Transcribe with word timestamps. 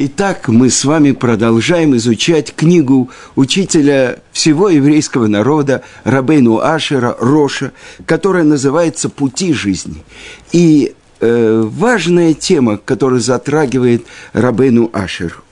Итак, 0.00 0.46
мы 0.46 0.70
с 0.70 0.84
вами 0.84 1.10
продолжаем 1.10 1.96
изучать 1.96 2.54
книгу 2.54 3.10
учителя 3.34 4.20
всего 4.30 4.68
еврейского 4.68 5.26
народа 5.26 5.82
Рабейну 6.04 6.60
Ашера 6.60 7.16
Роша, 7.18 7.72
которая 8.06 8.44
называется 8.44 9.08
«Пути 9.08 9.52
жизни». 9.52 10.04
И 10.52 10.94
э, 11.18 11.62
важная 11.66 12.32
тема, 12.32 12.76
которую 12.76 13.20
затрагивает 13.20 14.04
Рабейну 14.32 14.88
Ашер, 14.92 15.42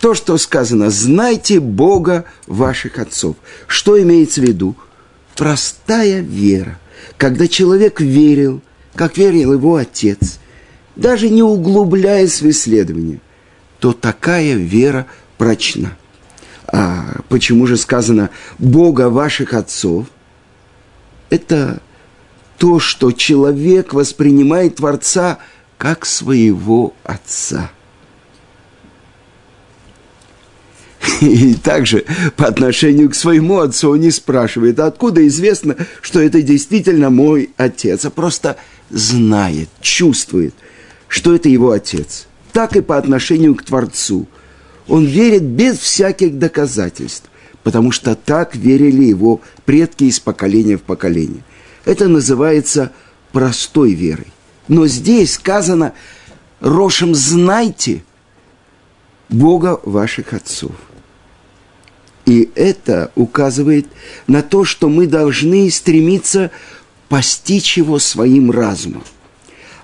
то, 0.00 0.12
что 0.12 0.36
сказано 0.36 0.90
«Знайте 0.90 1.58
Бога 1.58 2.26
ваших 2.46 2.98
отцов». 2.98 3.36
Что 3.68 3.98
имеется 4.02 4.42
в 4.42 4.44
виду? 4.44 4.76
Простая 5.34 6.20
вера. 6.20 6.78
Когда 7.16 7.48
человек 7.48 8.02
верил, 8.02 8.60
как 8.94 9.16
верил 9.16 9.54
его 9.54 9.76
отец, 9.76 10.40
даже 10.94 11.30
не 11.30 11.42
углубляясь 11.42 12.42
в 12.42 12.50
исследование– 12.50 13.18
то 13.82 13.92
такая 13.92 14.54
вера 14.54 15.08
прочна. 15.38 15.96
А 16.68 17.16
почему 17.28 17.66
же 17.66 17.76
сказано 17.76 18.30
Бога 18.60 19.10
ваших 19.10 19.54
отцов? 19.54 20.06
Это 21.30 21.82
то, 22.58 22.78
что 22.78 23.10
человек 23.10 23.92
воспринимает 23.92 24.76
Творца 24.76 25.38
как 25.78 26.06
своего 26.06 26.94
отца. 27.02 27.72
И 31.20 31.54
также 31.54 32.04
по 32.36 32.46
отношению 32.46 33.10
к 33.10 33.16
своему 33.16 33.58
отцу 33.58 33.90
он 33.90 33.98
не 33.98 34.12
спрашивает, 34.12 34.78
откуда 34.78 35.26
известно, 35.26 35.76
что 36.00 36.20
это 36.20 36.40
действительно 36.40 37.10
мой 37.10 37.50
отец, 37.56 38.04
а 38.04 38.10
просто 38.10 38.56
знает, 38.90 39.70
чувствует, 39.80 40.54
что 41.08 41.34
это 41.34 41.48
его 41.48 41.72
отец– 41.72 42.28
так 42.52 42.76
и 42.76 42.80
по 42.80 42.96
отношению 42.96 43.54
к 43.54 43.62
Творцу. 43.62 44.26
Он 44.88 45.04
верит 45.04 45.42
без 45.42 45.78
всяких 45.78 46.38
доказательств, 46.38 47.30
потому 47.62 47.92
что 47.92 48.14
так 48.14 48.56
верили 48.56 49.04
его 49.04 49.40
предки 49.64 50.04
из 50.04 50.20
поколения 50.20 50.76
в 50.76 50.82
поколение. 50.82 51.44
Это 51.84 52.08
называется 52.08 52.92
простой 53.32 53.92
верой. 53.92 54.32
Но 54.68 54.86
здесь 54.86 55.34
сказано, 55.34 55.92
Рошем 56.60 57.14
знайте 57.14 58.04
Бога 59.28 59.80
ваших 59.84 60.32
отцов. 60.32 60.72
И 62.24 62.50
это 62.54 63.10
указывает 63.16 63.88
на 64.28 64.42
то, 64.42 64.64
что 64.64 64.88
мы 64.88 65.08
должны 65.08 65.68
стремиться 65.70 66.52
постичь 67.08 67.76
его 67.76 67.98
своим 67.98 68.52
разумом. 68.52 69.02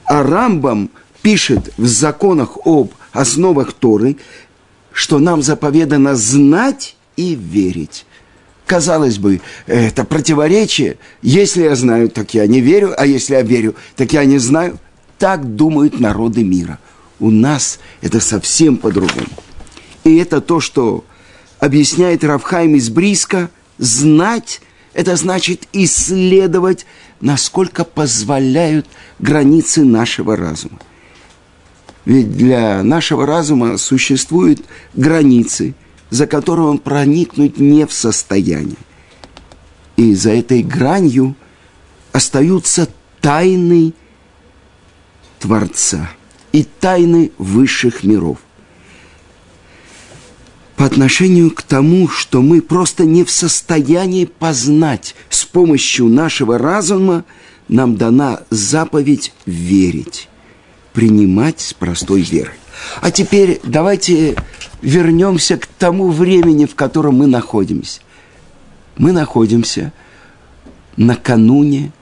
А 0.05 0.23
Рамбам 0.23 0.91
пишет 1.23 1.73
в 1.77 1.87
законах 1.87 2.59
об 2.65 2.93
основах 3.13 3.73
Торы, 3.73 4.17
что 4.93 5.19
нам 5.19 5.43
заповедано 5.43 6.17
знать 6.17 6.97
и 7.17 7.35
верить. 7.35 8.05
Казалось 8.67 9.19
бы, 9.19 9.41
это 9.67 10.05
противоречие. 10.05 10.99
Если 11.23 11.63
я 11.63 11.75
знаю, 11.75 12.11
так 12.11 12.35
я 12.35 12.47
не 12.47 12.61
верю, 12.61 12.95
а 12.97 13.07
если 13.07 13.35
я 13.35 13.43
верю, 13.43 13.75
так 13.97 14.13
я 14.13 14.25
не 14.25 14.39
знаю. 14.39 14.79
Так 15.19 15.57
думают 15.57 16.01
народы 16.01 16.45
мира. 16.45 16.79
У 17.19 17.31
нас 17.31 17.79
это 18.03 18.21
совсем 18.21 18.77
по-другому. 18.77 19.29
И 20.05 20.17
это 20.17 20.41
то, 20.41 20.61
что 20.61 21.05
объясняет 21.59 22.25
Равхайм 22.25 22.75
из 22.75 22.91
Бриска. 22.91 23.51
Знать– 23.79 24.61
это 24.93 25.17
значит 25.17 25.67
исследовать, 25.73 26.87
насколько 27.21 27.85
позволяют 27.85 28.87
границы 29.19 29.85
нашего 29.85 30.37
разума. 30.37 30.79
Ведь 32.09 32.35
для 32.39 32.83
нашего 32.83 33.27
разума 33.27 33.77
существуют 33.77 34.63
границы, 34.95 35.75
за 36.09 36.27
которые 36.27 36.67
он 36.67 36.79
проникнуть 36.79 37.59
не 37.59 37.85
в 37.87 37.93
состоянии. 37.93 38.79
И 39.99 40.15
за 40.15 40.31
этой 40.31 40.63
гранью 40.63 41.37
остаются 42.13 42.89
тайны 43.21 43.93
Творца 45.39 46.11
и 46.53 46.65
тайны 46.65 47.31
высших 47.37 48.05
миров. 48.05 48.39
По 50.77 50.87
отношению 50.87 51.51
к 51.51 51.61
тому, 51.61 52.09
что 52.09 52.41
мы 52.41 52.63
просто 52.63 53.05
не 53.05 53.23
в 53.23 53.31
состоянии 53.31 54.25
познать 54.25 55.15
с 55.29 55.45
помощью 55.45 56.07
нашего 56.07 56.57
разума, 56.57 57.27
нам 57.69 57.99
дана 57.99 58.45
заповедь 58.49 59.35
верить 59.45 60.31
принимать 60.93 61.61
с 61.61 61.73
простой 61.73 62.23
верой. 62.23 62.55
А 63.01 63.11
теперь 63.11 63.61
давайте 63.65 64.37
вернемся 64.83 65.57
к 65.57 65.67
тому 65.67 66.11
времени, 66.11 66.67
в 66.67 66.75
котором 66.75 67.17
мы 67.17 67.27
находимся. 67.27 68.01
Мы 68.97 69.13
находимся 69.13 69.93
накануне 70.97 71.93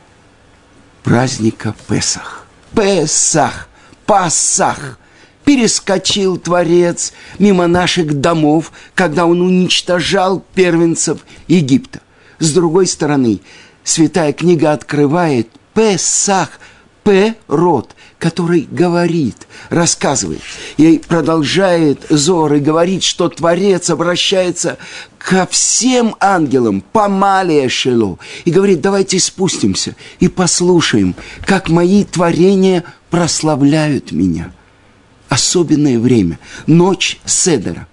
праздника 1.03 1.75
Песах. 1.89 2.47
Песах, 2.75 3.69
Пасах. 4.07 4.99
Перескочил 5.45 6.39
Творец 6.39 7.13
мимо 7.39 7.69
наших 7.69 8.21
домов, 8.21 8.73
когда 8.97 9.27
он 9.27 9.41
уничтожал 9.41 10.45
первенцев 10.55 11.21
Египта. 11.47 12.01
С 12.41 12.53
другой 12.53 12.89
стороны, 12.89 13.41
Святая 13.87 14.33
книга 14.33 14.73
открывает 14.73 15.49
Песах, 15.73 16.59
П– 17.05 17.37
род, 17.47 17.95
который 18.19 18.67
говорит, 18.71 19.47
рассказывает, 19.69 20.41
и 20.79 20.99
продолжает 20.99 22.07
Зор 22.09 22.55
и 22.55 22.61
говорит, 22.61 23.03
что 23.03 23.29
Творец 23.29 23.91
обращается 23.91 24.79
ко 25.19 25.47
всем 25.47 26.17
ангелам, 26.21 26.81
помалия 26.81 27.69
шело, 27.69 28.19
и 28.45 28.51
говорит, 28.51 28.81
давайте 28.81 29.19
спустимся 29.19 29.97
и 30.19 30.29
послушаем, 30.29 31.15
как 31.45 31.69
мои 31.69 32.05
творения 32.05 32.85
прославляют 33.11 34.13
меня. 34.13 34.53
Особенное 35.29 35.99
время, 35.99 36.39
ночь 36.67 37.19
Седера. 37.25 37.87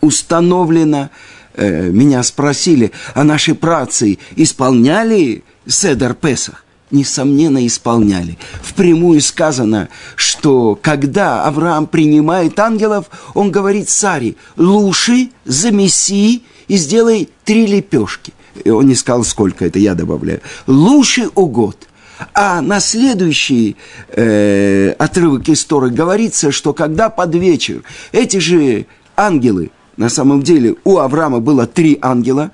Установлено, 0.00 1.10
э, 1.54 1.90
меня 1.90 2.22
спросили, 2.22 2.90
а 3.14 3.22
наши 3.22 3.54
працы 3.54 4.18
исполняли 4.34 5.44
Седер 5.66 6.14
Песах? 6.14 6.64
Несомненно, 6.90 7.66
исполняли. 7.66 8.38
Впрямую 8.62 9.20
сказано, 9.20 9.88
что 10.16 10.78
когда 10.80 11.44
Авраам 11.44 11.86
принимает 11.86 12.58
ангелов, 12.58 13.06
он 13.34 13.50
говорит 13.50 13.88
Саре, 13.88 14.36
лучше 14.56 15.30
замеси 15.44 16.42
и 16.68 16.76
сделай 16.76 17.28
три 17.44 17.66
лепешки. 17.66 18.32
И 18.64 18.70
он 18.70 18.86
не 18.86 18.94
сказал, 18.94 19.24
сколько 19.24 19.64
это, 19.64 19.78
я 19.78 19.94
добавляю. 19.94 20.40
Лучше 20.66 21.28
угод. 21.34 21.88
А 22.34 22.60
на 22.60 22.80
следующий 22.80 23.76
э, 24.08 24.90
отрывок 24.98 25.48
истории 25.48 25.90
говорится, 25.90 26.52
что 26.52 26.74
когда 26.74 27.08
под 27.08 27.34
вечер 27.34 27.82
эти 28.12 28.36
же 28.36 28.86
ангелы, 29.16 29.70
на 29.96 30.08
самом 30.08 30.42
деле 30.42 30.76
у 30.84 30.98
Авраама 30.98 31.40
было 31.40 31.66
три 31.66 31.98
ангела, 32.00 32.50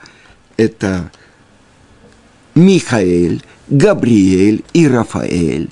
это 0.57 1.11
Михаэль, 2.57 3.45
Габриэль 3.69 4.65
и 4.73 4.89
Рафаэль, 4.89 5.71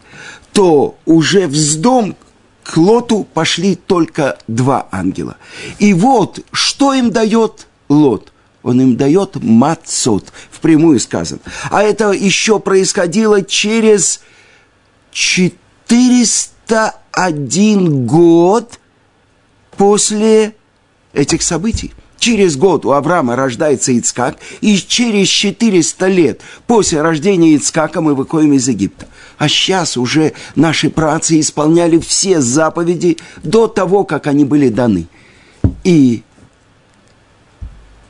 то 0.53 0.97
уже 1.07 1.49
в 1.49 1.81
дом 1.81 2.15
к 2.63 2.77
Лоту 2.77 3.27
пошли 3.35 3.75
только 3.75 4.39
два 4.47 4.87
ангела. 4.93 5.37
И 5.79 5.95
вот, 5.95 6.39
что 6.53 6.95
им 6.95 7.11
дает 7.11 7.67
Лот? 7.89 8.31
Он 8.63 8.81
им 8.81 8.97
дает 8.97 9.43
мацот, 9.43 10.33
впрямую 10.51 11.01
сказано. 11.01 11.41
А 11.71 11.83
это 11.83 12.13
еще 12.13 12.61
происходило 12.61 13.43
через 13.43 14.21
401 15.13 18.07
год 18.07 18.79
после 19.77 20.55
этих 21.13 21.43
событий. 21.43 21.93
Через 22.25 22.57
год 22.57 22.87
у 22.87 22.93
Авраама 22.93 23.37
рождается 23.37 23.93
Ицкак, 23.93 24.39
и 24.63 24.79
через 24.79 25.29
400 25.29 26.07
лет 26.07 26.41
после 26.67 27.03
рождения 27.03 27.55
Ицкака 27.55 28.01
мы 28.01 28.15
выходим 28.15 28.55
из 28.55 28.67
Египта. 28.67 29.07
А 29.37 29.47
сейчас 29.47 29.99
уже 29.99 30.33
наши 30.57 30.89
працы 30.89 31.39
исполняли 31.39 31.99
все 31.99 32.41
заповеди 32.41 33.19
до 33.43 33.69
того, 33.69 34.05
как 34.05 34.27
они 34.27 34.47
были 34.47 34.71
даны. 34.71 35.07
И 35.85 36.23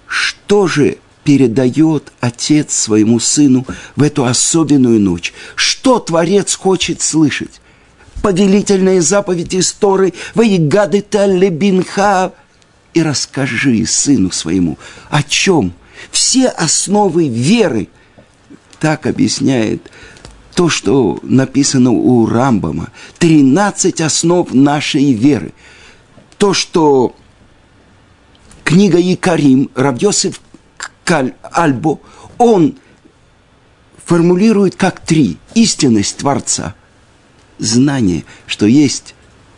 что 0.06 0.69
же 0.69 0.99
передает 1.25 2.12
отец 2.20 2.72
своему 2.72 3.19
сыну 3.19 3.66
в 3.96 4.02
эту 4.05 4.26
особенную 4.26 5.00
ночь? 5.00 5.34
Что 5.56 5.99
Творец 5.99 6.55
хочет 6.55 7.02
слышать? 7.02 7.61
Повелительные 8.22 9.02
заповеди 9.02 9.61
Торы 9.81 10.14
«Ваигады 10.37 11.02
талебинха» 11.02 12.32
и 12.94 13.02
расскажи 13.02 13.85
сыну 13.85 14.31
своему, 14.31 14.79
о 15.11 15.23
чем 15.23 15.73
все 16.11 16.49
основы 16.49 17.29
веры. 17.29 17.88
Так 18.81 19.06
объясняет 19.06 19.91
то, 20.55 20.69
что 20.69 21.19
написано 21.23 21.91
у 21.91 22.26
Рамбама. 22.26 22.91
Тринадцать 23.19 24.00
основ 24.00 24.52
нашей 24.52 25.12
веры. 25.12 25.52
то, 26.38 26.52
что 26.52 27.17
книга 28.64 28.99
Якарим, 28.99 29.70
Равьосиф 29.75 30.40
Альбо, 31.06 32.00
он 32.38 32.76
формулирует 34.05 34.76
как 34.76 35.00
три. 35.00 35.38
Истинность 35.55 36.19
Творца, 36.19 36.75
знание, 37.58 38.25
что 38.47 38.67
есть 38.67 39.14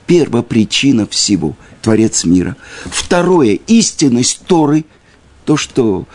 первопричина 0.06 1.06
всего, 1.06 1.56
Творец 1.86 2.24
мира. 2.24 2.56
Второе, 2.86 3.60
истинность 3.68 4.40
Торы, 4.44 4.84
то, 5.44 5.56
что 5.56 6.08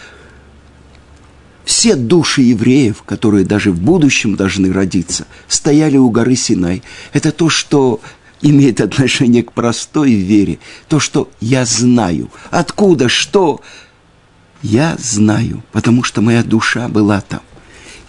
все 1.63 1.95
души 1.95 2.41
евреев, 2.41 3.03
которые 3.03 3.45
даже 3.45 3.71
в 3.71 3.79
будущем 3.79 4.35
должны 4.35 4.73
родиться, 4.73 5.27
стояли 5.47 5.95
у 5.95 6.09
горы 6.09 6.35
Синай. 6.35 6.83
Это 7.13 7.31
то, 7.31 7.47
что 7.47 8.01
имеет 8.41 8.81
отношение 8.81 9.43
к 9.43 9.53
простой 9.53 10.11
вере. 10.11 10.59
То, 10.89 10.99
что 10.99 11.29
я 11.39 11.63
знаю. 11.63 12.29
Откуда, 12.49 13.07
что? 13.07 13.61
Я 14.61 14.97
знаю, 14.99 15.63
потому 15.71 16.03
что 16.03 16.19
моя 16.19 16.43
душа 16.43 16.89
была 16.89 17.21
там. 17.21 17.39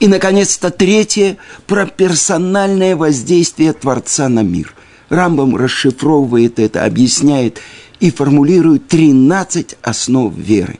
И, 0.00 0.08
наконец-то, 0.08 0.72
третье– 0.72 1.36
про 1.68 1.86
персональное 1.86 2.96
воздействие 2.96 3.72
Творца 3.72 4.28
на 4.28 4.42
мир. 4.42 4.74
Рамбам 5.08 5.56
расшифровывает 5.56 6.58
это, 6.58 6.84
объясняет 6.84 7.60
и 8.00 8.10
формулирует 8.10 8.88
13 8.88 9.76
основ 9.82 10.34
веры. 10.36 10.78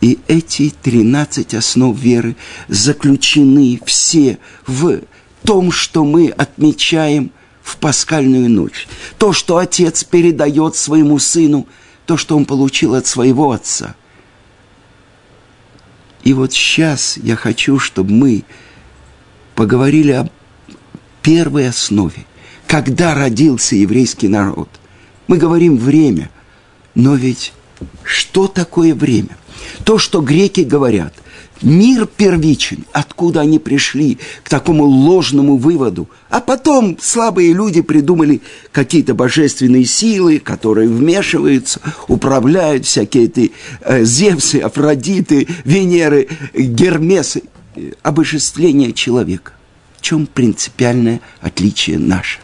И 0.00 0.18
эти 0.28 0.72
13 0.82 1.54
основ 1.54 1.96
веры 1.98 2.36
заключены 2.68 3.80
все 3.84 4.38
в 4.66 5.00
том, 5.42 5.70
что 5.70 6.04
мы 6.04 6.28
отмечаем 6.28 7.30
в 7.62 7.78
пасхальную 7.78 8.48
ночь. 8.48 8.86
То, 9.18 9.32
что 9.32 9.56
отец 9.56 10.04
передает 10.04 10.76
своему 10.76 11.18
сыну, 11.18 11.66
то, 12.04 12.16
что 12.16 12.36
он 12.36 12.44
получил 12.44 12.94
от 12.94 13.06
своего 13.06 13.52
отца. 13.52 13.96
И 16.22 16.32
вот 16.32 16.52
сейчас 16.52 17.16
я 17.16 17.36
хочу, 17.36 17.78
чтобы 17.78 18.12
мы 18.12 18.44
поговорили 19.54 20.12
о 20.12 20.28
первой 21.22 21.68
основе. 21.68 22.26
Когда 22.66 23.14
родился 23.14 23.76
еврейский 23.76 24.28
народ? 24.28 24.68
Мы 25.26 25.38
говорим 25.38 25.76
время, 25.76 26.30
но 26.94 27.14
ведь 27.14 27.52
что 28.04 28.48
такое 28.48 28.94
время? 28.94 29.36
То, 29.84 29.98
что 29.98 30.20
греки 30.20 30.60
говорят– 30.60 31.14
Мир 31.62 32.06
первичен, 32.06 32.84
откуда 32.92 33.40
они 33.40 33.58
пришли 33.58 34.18
к 34.44 34.48
такому 34.48 34.84
ложному 34.84 35.56
выводу. 35.56 36.08
А 36.28 36.40
потом 36.40 36.98
слабые 37.00 37.54
люди 37.54 37.80
придумали 37.80 38.42
какие-то 38.72 39.14
божественные 39.14 39.86
силы, 39.86 40.38
которые 40.38 40.88
вмешиваются, 40.88 41.80
управляют 42.08 42.84
всякие 42.84 43.24
эти 43.24 43.52
э, 43.80 44.04
Зевсы, 44.04 44.56
Афродиты, 44.56 45.48
Венеры, 45.64 46.28
Гермесы. 46.54 47.44
Обожествление 48.02 48.92
человека. 48.92 49.52
В 49.98 50.02
чем 50.02 50.26
принципиальное 50.26 51.20
отличие 51.40 51.98
наше? 51.98 52.38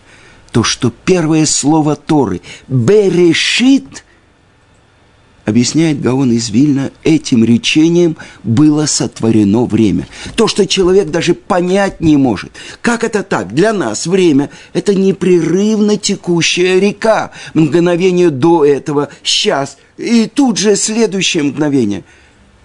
То, 0.53 0.63
что 0.63 0.93
первое 1.05 1.47
слово 1.47 1.97
Торы 1.97 2.43
«берешит»– 2.69 4.05
объясняет 5.45 6.01
Гаон 6.01 6.31
из 6.33 6.51
Вильна, 6.51 6.91
этим 7.03 7.45
речением 7.45 8.17
было 8.43 8.87
сотворено 8.87 9.65
время. 9.65 10.07
То, 10.37 10.47
что 10.47 10.67
человек 10.67 11.11
даже 11.11 11.35
понять 11.35 12.01
не 12.01 12.17
может. 12.17 12.53
Как 12.81 13.03
это 13.03 13.23
так? 13.23 13.55
Для 13.55 13.73
нас 13.73 14.07
время– 14.07 14.51
это 14.73 14.95
непрерывно 14.95 15.97
текущая 15.97 16.79
река. 16.79 17.33
Мгновение 17.55 18.31
до 18.31 18.65
этого, 18.65 19.09
сейчас, 19.25 19.79
и 19.97 20.27
тут 20.27 20.59
же 20.59 20.77
следующее 20.77 21.45
мгновение. 21.45 22.05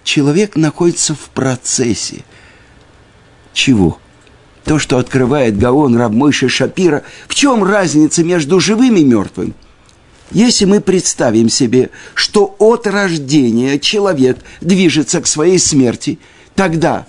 Человек 0.04 0.56
находится 0.56 1.14
в 1.14 1.30
процессе. 1.30 2.22
Чего? 3.52 3.98
То, 4.68 4.78
что 4.78 4.98
открывает 4.98 5.58
Гаон 5.58 5.96
Рабмойши 5.96 6.48
Шапира, 6.48 7.02
в 7.26 7.34
чем 7.34 7.64
разница 7.64 8.22
между 8.22 8.60
живым 8.60 8.96
и 8.96 9.04
мертвым– 9.04 9.54
если 10.30 10.66
мы 10.66 10.80
представим 10.80 11.48
себе, 11.48 11.90
что 12.14 12.54
от 12.58 12.86
рождения 12.86 13.78
человек 13.78 14.38
движется 14.60 15.20
к 15.22 15.26
своей 15.26 15.58
смерти, 15.58 16.18
тогда 16.54 17.06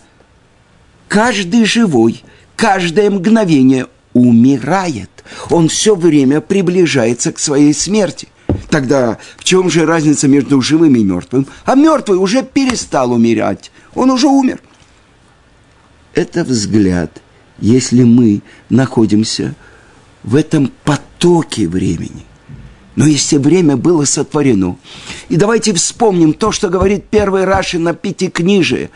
каждый 1.10 1.66
живой, 1.66 2.24
каждое 2.56 3.10
мгновение 3.10 3.88
умирает. 4.14 5.10
Он 5.50 5.68
все 5.68 5.96
время 5.96 6.40
приближается 6.40 7.34
к 7.34 7.40
своей 7.40 7.74
смерти. 7.74 8.30
Тогда 8.70 9.18
в 9.38 9.44
чем 9.44 9.70
же 9.70 9.86
разница 9.86 10.28
между 10.28 10.62
живым 10.62 10.96
и 10.96 11.04
мертвым? 11.04 11.46
А 11.66 11.76
мертвый 11.76 12.18
уже 12.18 12.42
перестал 12.42 13.12
умирать. 13.12 13.72
Он 13.96 14.12
уже 14.12 14.28
умер. 14.28 14.62
Это 16.14 16.44
взгляд, 16.44 17.22
если 17.62 18.04
мы 18.04 18.42
находимся 18.70 19.56
в 20.24 20.36
этом 20.36 20.72
потоке 20.84 21.68
времени. 21.68 22.26
Но 22.96 23.06
если 23.06 23.38
время 23.38 23.78
было 23.78 24.04
сотворено, 24.06 24.78
и 25.30 25.38
давайте 25.38 25.74
вспомним 25.74 26.34
то, 26.34 26.52
что 26.52 26.70
говорит 26.70 27.06
первый 27.10 27.46
Раши 27.46 27.80
на 27.80 27.94
Пятикнижие, 27.94 28.90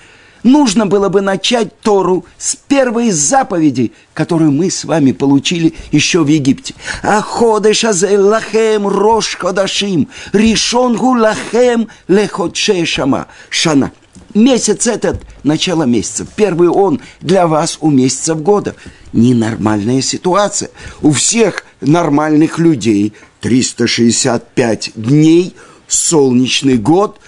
нужно 0.43 0.85
было 0.85 1.07
бы 1.07 1.21
начать 1.21 1.79
Тору 1.79 2.25
с 2.37 2.55
первой 2.55 3.11
заповеди, 3.11 3.93
которую 4.13 4.51
мы 4.51 4.69
с 4.69 4.83
вами 4.83 5.13
получили 5.13 5.73
еще 5.91 6.23
в 6.23 6.27
Египте. 6.27 6.73
Аходеш 7.01 7.85
азе 7.85 8.17
лахем 8.17 8.87
рош 8.87 9.37
ходашим, 9.37 10.09
ришон 10.33 10.97
гу 10.97 11.17
лахем 11.17 11.87
леходше 12.07 12.85
шама, 12.85 13.27
шана. 13.49 13.91
Месяц 14.33 14.87
этот, 14.87 15.21
начало 15.43 15.83
месяца, 15.83 16.25
первый 16.35 16.69
он 16.69 17.01
для 17.21 17.47
вас 17.47 17.77
у 17.81 17.89
месяцев 17.91 18.41
года. 18.41 18.75
Ненормальная 19.11 20.01
ситуация. 20.01 20.69
У 21.01 21.11
всех 21.11 21.65
нормальных 21.81 22.57
людей 22.57 23.13
365 23.41 24.91
дней, 24.95 25.55
солнечный 25.87 26.77
год, 26.77 27.19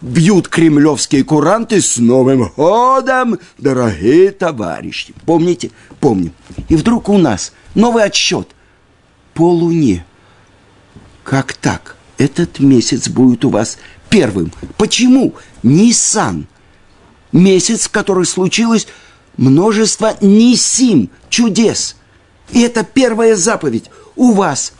бьют 0.00 0.48
кремлевские 0.48 1.24
куранты 1.24 1.82
с 1.82 1.98
Новым 1.98 2.50
годом, 2.56 3.38
дорогие 3.58 4.30
товарищи. 4.30 5.14
Помните? 5.26 5.70
Помним. 6.00 6.32
И 6.68 6.76
вдруг 6.76 7.08
у 7.08 7.18
нас 7.18 7.52
новый 7.74 8.04
отсчет 8.04 8.48
по 9.34 9.50
Луне. 9.50 10.04
Как 11.24 11.52
так? 11.52 11.96
Этот 12.18 12.60
месяц 12.60 13.08
будет 13.08 13.44
у 13.44 13.50
вас 13.50 13.78
первым. 14.10 14.52
Почему? 14.76 15.34
Ниссан. 15.62 16.46
Месяц, 17.32 17.86
в 17.86 17.90
который 17.90 18.26
случилось 18.26 18.86
множество 19.36 20.16
нисим, 20.20 21.10
чудес. 21.30 21.96
И 22.50 22.60
это 22.60 22.82
первая 22.84 23.36
заповедь. 23.36 23.84
У 24.16 24.32
вас 24.32 24.72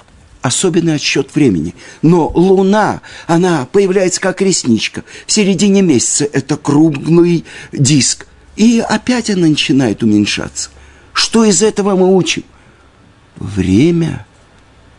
особенный 0.43 0.97
отсчет 0.97 1.35
времени. 1.35 1.75
Но 2.03 2.29
Луна, 2.29 3.03
она 3.27 3.67
появляется 3.71 4.21
как 4.21 4.43
ресничка. 4.43 5.05
В 5.27 5.33
середине 5.33 5.83
месяца 5.83 6.25
это 6.25 6.57
круглый 6.57 7.45
диск. 7.73 8.27
И 8.57 8.81
опять 8.87 9.31
она 9.31 9.47
начинает 9.47 10.03
уменьшаться. 10.03 10.71
Что 11.13 11.45
из 11.45 11.63
этого 11.63 11.97
мы 11.97 12.15
учим? 12.15 12.45
Время 13.37 14.27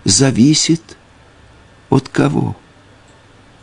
зависит 0.06 0.82
от 1.90 2.10
кого? 2.10 2.56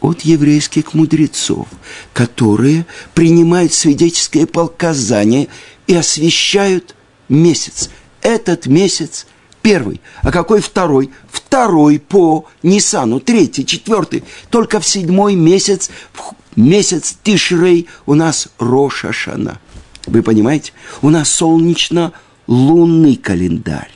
От 0.01 0.23
еврейских 0.23 0.95
мудрецов, 0.95 1.67
которые 2.13 2.87
принимают 3.15 3.73
свидетельское 3.73 4.47
показание 4.47 5.49
и 5.87 5.95
освещают 5.95 6.95
месяц. 7.29 7.91
Этот 8.23 8.67
месяц– 8.67 9.27
первый. 9.63 10.01
А 10.23 10.33
какой 10.33 10.61
второй? 10.61 11.11
Второй 11.31 11.99
по 11.99 12.47
Нисану, 12.63 13.21
третий, 13.21 13.67
четвертый. 13.67 14.25
Только 14.51 14.81
в 14.81 14.87
седьмой 14.87 15.35
месяц, 15.35 15.91
в 16.13 16.35
месяц 16.57 17.17
Тишрей 17.23 17.87
у 18.07 18.15
нас 18.15 18.49
Роша 18.59 19.13
Шана. 19.13 19.61
Вы 20.07 20.23
понимаете? 20.23 20.73
У 21.03 21.11
нас 21.11 21.31
солнечно-лунный 21.31 23.17
календарь. 23.17 23.91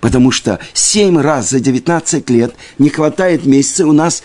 Потому 0.00 0.30
что 0.30 0.60
семь 0.72 1.18
раз 1.18 1.50
за 1.50 1.60
19 1.60 2.28
лет 2.30 2.54
не 2.78 2.90
хватает 2.90 3.46
месяца, 3.46 3.86
у 3.86 3.92
нас 3.92 4.22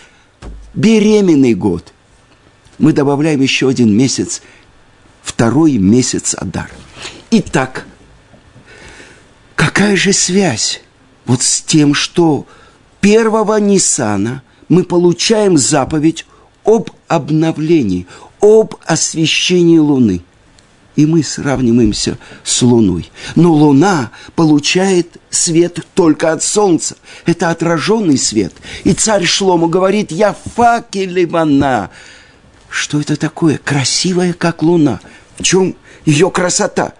беременный 0.74 1.54
год. 1.54 1.92
Мы 2.78 2.92
добавляем 2.92 3.40
еще 3.40 3.68
один 3.68 3.96
месяц, 3.96 4.42
второй 5.22 5.78
месяц 5.78 6.34
Адар. 6.38 6.70
Итак, 7.30 7.86
Какая 9.62 9.96
же 9.96 10.12
связь 10.12 10.82
вот 11.24 11.40
с 11.40 11.62
тем, 11.62 11.94
что 11.94 12.46
первого 13.00 13.58
Ниссана 13.58 14.42
мы 14.68 14.82
получаем 14.82 15.56
заповедь 15.56 16.26
об 16.64 16.90
обновлении, 17.08 18.06
об 18.40 18.74
освещении 18.84 19.78
Луны. 19.78 20.22
И 20.96 21.06
мы 21.06 21.22
сравниваемся 21.22 22.18
с 22.44 22.62
Луной. 22.62 23.10
Но 23.34 23.52
Луна 23.52 24.10
получает 24.34 25.16
свет 25.30 25.86
только 25.94 26.32
от 26.32 26.42
Солнца. 26.42 26.96
Это 27.24 27.50
отраженный 27.50 28.18
свет. 28.18 28.52
И 28.84 28.92
царь 28.92 29.24
Шлому 29.24 29.68
говорит, 29.68 30.12
я 30.12 30.36
факелевана. 30.54 31.90
Что 32.68 33.00
это 33.00 33.16
такое? 33.16 33.58
Красивая, 33.58 34.32
как 34.32 34.62
Луна. 34.62 35.00
В 35.38 35.42
чем 35.42 35.76
ее 36.04 36.30
красота? 36.30 36.94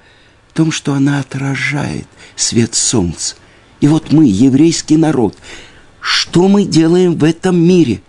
В 0.49 0.55
том, 0.55 0.73
что 0.73 0.95
она 0.95 1.21
отражает 1.21 2.07
свет 2.37 2.75
Солнца. 2.75 3.37
И 3.81 3.89
вот 3.89 4.13
мы, 4.13 4.27
еврейский 4.27 4.97
народ, 4.97 5.37
что 6.01 6.49
мы 6.49 6.65
делаем 6.65 7.17
в 7.17 7.25
этом 7.25 7.57
мире? 7.57 8.03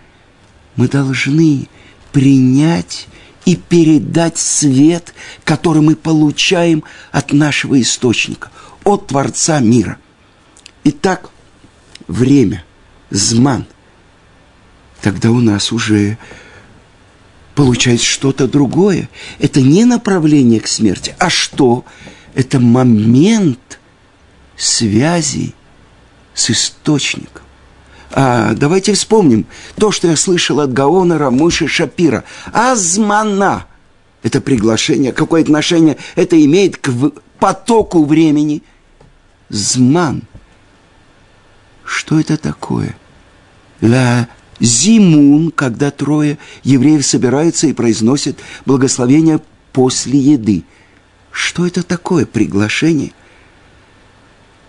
Мы 0.75 0.87
должны 0.87 1.67
принять 2.11 3.07
и 3.45 3.55
передать 3.55 4.37
свет, 4.37 5.13
который 5.43 5.81
мы 5.81 5.95
получаем 5.95 6.83
от 7.11 7.33
нашего 7.33 7.81
источника, 7.81 8.49
от 8.83 9.07
Творца 9.07 9.59
мира. 9.59 9.97
Итак, 10.83 11.29
время, 12.07 12.63
зман, 13.09 13.65
тогда 15.01 15.31
у 15.31 15.39
нас 15.39 15.71
уже 15.71 16.17
получается 17.55 18.05
что-то 18.05 18.47
другое. 18.47 19.09
Это 19.39 19.61
не 19.61 19.85
направление 19.85 20.59
к 20.59 20.67
смерти, 20.67 21.15
а 21.19 21.29
что? 21.29 21.85
Это 22.33 22.59
момент 22.59 23.79
связи 24.55 25.53
с 26.33 26.49
источником. 26.49 27.42
А, 28.15 28.53
давайте 28.53 28.93
вспомним 28.93 29.47
то, 29.75 29.91
что 29.91 30.07
я 30.07 30.15
слышал 30.15 30.59
от 30.59 30.71
Гаонера 30.71 31.31
Муши 31.31 31.67
Шапира. 31.67 32.23
Азмана– 32.51 33.65
это 34.23 34.39
приглашение. 34.39 35.11
Какое 35.11 35.41
отношение 35.41 35.97
это 36.15 36.43
имеет 36.45 36.77
к 36.77 36.91
потоку 37.39 38.05
времени? 38.05 38.61
Зман. 39.49 40.21
Что 41.83 42.19
это 42.19 42.37
такое? 42.37 42.95
Ла 43.81 44.27
зимун, 44.59 45.49
когда 45.51 45.89
трое 45.89 46.37
евреев 46.63 47.03
собираются 47.03 47.65
и 47.65 47.73
произносят 47.73 48.37
благословение 48.67 49.41
после 49.71 50.19
еды. 50.19 50.63
Что 51.31 51.65
это 51.65 51.81
такое 51.81 52.27
приглашение– 52.27 53.11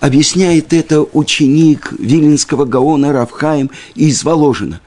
Объясняет 0.05 0.75
это 0.75 1.01
ученик 1.01 1.95
Виленского 1.99 2.67
Гаона 2.67 3.11
Равхаим 3.15 3.71
из 3.95 4.23
Воложина. 4.23 4.83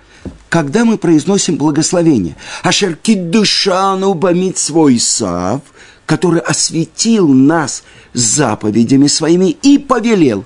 Когда 0.47 0.85
мы 0.85 0.99
произносим 0.99 1.57
благословение, 1.57 2.35
Ашеркит 2.61 3.31
душану 3.31 4.13
бамит 4.13 4.59
свой 4.59 4.99
сав, 4.99 5.61
который 6.05 6.39
осветил 6.39 7.27
нас 7.29 7.83
заповедями 8.13 9.07
своими 9.07 9.57
и 9.63 9.79
повелел, 9.79 10.45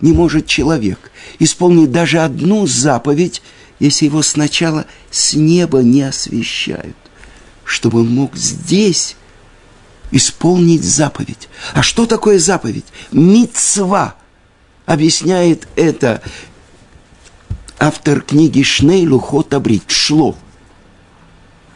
не 0.00 0.12
может 0.12 0.46
человек 0.46 1.10
исполнить 1.38 1.92
даже 1.92 2.20
одну 2.20 2.66
заповедь, 2.66 3.42
если 3.78 4.06
его 4.06 4.22
сначала 4.22 4.86
с 5.10 5.34
неба 5.34 5.80
не 5.80 6.00
освещают, 6.00 6.96
чтобы 7.66 8.00
он 8.00 8.08
мог 8.08 8.36
здесь 8.36 9.16
исполнить 10.12 10.84
заповедь. 10.84 11.48
А 11.74 11.82
что 11.82 12.06
такое 12.06 12.38
заповедь? 12.38 12.86
Мицва. 13.10 14.14
Объясняет 14.86 15.66
это 15.74 16.22
автор 17.78 18.20
книги 18.20 18.62
Шней 18.62 19.06
Лухот 19.06 19.54
Абрит, 19.54 19.90
Шло, 19.90 20.36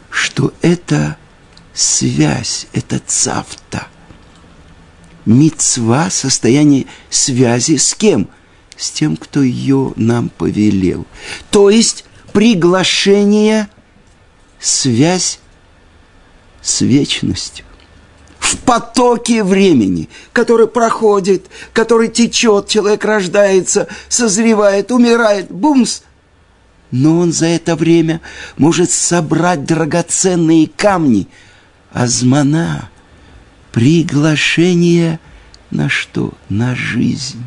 что 0.09 0.53
это 0.61 1.17
связь, 1.73 2.67
это 2.73 3.01
цавта. 3.05 3.87
Мицва– 5.25 6.09
состояние 6.11 6.85
связи 7.09 7.77
с 7.77 7.93
кем? 7.93 8.29
С 8.77 8.91
тем, 8.91 9.17
кто 9.17 9.41
ее 9.41 9.93
нам 9.95 10.29
повелел. 10.29 11.05
То 11.49 11.69
есть 11.69 12.05
приглашение, 12.31 13.67
связь 14.59 15.39
с 16.61 16.81
вечностью 16.81 17.66
в 18.47 18.57
потоке 18.59 19.43
времени, 19.43 20.07
который 20.31 20.67
проходит, 20.67 21.47
который 21.73 22.07
течет, 22.07 22.67
человек 22.67 23.03
рождается, 23.03 23.87
созревает, 24.07 24.91
умирает, 24.91 25.51
бумс. 25.51 26.01
Но 26.91 27.19
он 27.19 27.33
за 27.33 27.47
это 27.47 27.75
время 27.75 28.21
может 28.57 28.89
собрать 28.89 29.65
драгоценные 29.65 30.69
камни. 30.73 31.27
Азмана, 31.91 32.89
приглашение 33.73 35.19
на 35.69 35.89
что? 35.89 36.33
На 36.47 36.73
жизнь. 36.73 37.43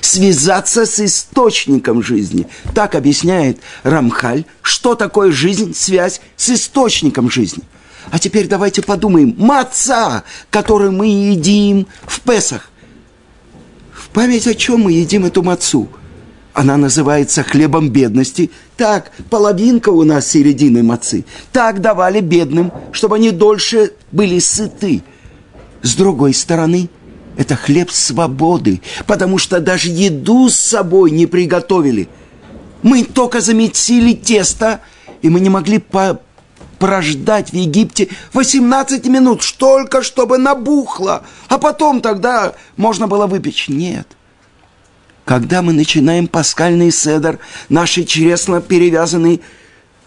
Связаться 0.00 0.86
с 0.86 0.98
источником 0.98 2.02
жизни. 2.02 2.48
Так 2.74 2.96
объясняет 2.96 3.60
Рамхаль, 3.84 4.44
что 4.62 4.96
такое 4.96 5.30
жизнь, 5.30 5.74
связь 5.74 6.20
с 6.36 6.50
источником 6.50 7.30
жизни– 7.30 7.62
а 8.10 8.18
теперь 8.18 8.48
давайте 8.48 8.82
подумаем. 8.82 9.34
Маца, 9.38 10.24
который 10.50 10.90
мы 10.90 11.06
едим 11.06 11.86
в 12.06 12.20
Песах. 12.20 12.70
В 13.92 14.08
память 14.10 14.46
о 14.46 14.54
чем 14.54 14.82
мы 14.82 14.92
едим 14.92 15.24
эту 15.24 15.42
мацу? 15.42 15.88
Она 16.52 16.76
называется 16.76 17.42
хлебом 17.42 17.90
бедности. 17.90 18.50
Так, 18.76 19.12
половинка 19.30 19.90
у 19.90 20.02
нас 20.02 20.28
середины 20.28 20.82
мацы. 20.82 21.24
Так 21.52 21.80
давали 21.80 22.20
бедным, 22.20 22.72
чтобы 22.92 23.16
они 23.16 23.30
дольше 23.30 23.92
были 24.10 24.38
сыты. 24.40 25.02
С 25.82 25.94
другой 25.94 26.34
стороны, 26.34 26.90
это 27.36 27.56
хлеб 27.56 27.90
свободы, 27.90 28.82
потому 29.06 29.38
что 29.38 29.60
даже 29.60 29.90
еду 29.90 30.48
с 30.48 30.56
собой 30.56 31.10
не 31.12 31.26
приготовили. 31.26 32.08
Мы 32.82 33.04
только 33.04 33.40
заметили 33.40 34.14
тесто, 34.14 34.80
и 35.22 35.28
мы 35.28 35.40
не 35.40 35.48
могли 35.48 35.78
по 35.78 36.20
прождать 36.80 37.50
в 37.50 37.54
Египте 37.54 38.08
18 38.32 39.06
минут, 39.06 39.42
только 39.58 40.02
чтобы 40.02 40.38
набухло, 40.38 41.22
а 41.48 41.58
потом 41.58 42.00
тогда 42.00 42.54
можно 42.76 43.06
было 43.06 43.26
выпечь. 43.26 43.68
Нет. 43.68 44.08
Когда 45.26 45.60
мы 45.62 45.74
начинаем 45.74 46.26
паскальный 46.26 46.90
седер, 46.90 47.38
наши 47.68 48.04
чресла 48.04 48.62
перевязаны 48.62 49.42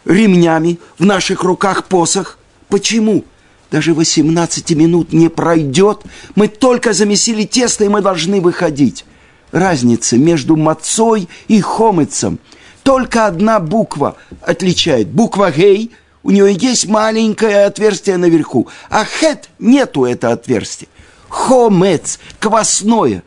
ремнями, 0.03 0.80
в 0.98 1.06
наших 1.06 1.44
руках 1.44 1.86
посох. 1.86 2.39
Почему? 2.68 3.24
Даже 3.72 3.94
18 3.94 4.72
минут 4.72 5.13
не 5.13 5.30
пройдет, 5.30 6.01
мы 6.36 6.48
только 6.48 6.94
замесили 6.94 7.46
тесто, 7.46 7.86
и 7.86 7.88
мы 7.88 8.01
должны 8.01 8.42
выходить. 8.42 9.06
Разница 9.51 10.18
между 10.18 10.56
мацой 10.56 11.30
и 11.48 11.62
хомыцем. 11.62 12.39
Только 12.82 13.27
одна 13.27 13.60
буква 13.60 14.15
отличает. 14.42 15.10
Буква 15.10 15.51
«гей»– 15.51 15.92
у 16.24 16.32
нее 16.32 16.56
есть 16.58 16.88
маленькое 16.88 17.65
отверстие 17.65 18.18
наверху, 18.18 18.68
а 18.89 19.03
хет 19.03 19.50
нету 19.60 20.06
это 20.06 20.32
отверстия. 20.32 20.88
Хомец, 21.27 22.20
квасное. 22.39 23.24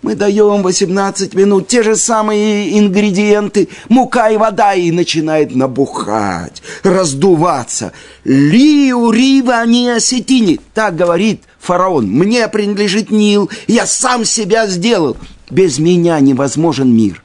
Мы 0.00 0.14
даем 0.14 0.62
18 0.62 1.34
минут, 1.34 1.66
те 1.66 1.82
же 1.82 1.96
самые 1.96 2.78
ингредиенты, 2.78 3.68
мука 3.88 4.30
и 4.30 4.36
вода, 4.36 4.74
и 4.74 4.92
начинает 4.92 5.56
набухать, 5.56 6.62
раздуваться. 6.84 7.92
Лиу 8.22 9.10
рива 9.10 9.66
не 9.66 9.88
осетини, 9.88 10.60
так 10.72 10.94
говорит 10.94 11.42
фараон. 11.58 12.06
Мне 12.06 12.46
принадлежит 12.46 13.10
Нил, 13.10 13.50
я 13.66 13.86
сам 13.86 14.24
себя 14.24 14.68
сделал. 14.68 15.16
Без 15.50 15.80
меня 15.80 16.20
невозможен 16.20 16.94
мир. 16.94 17.24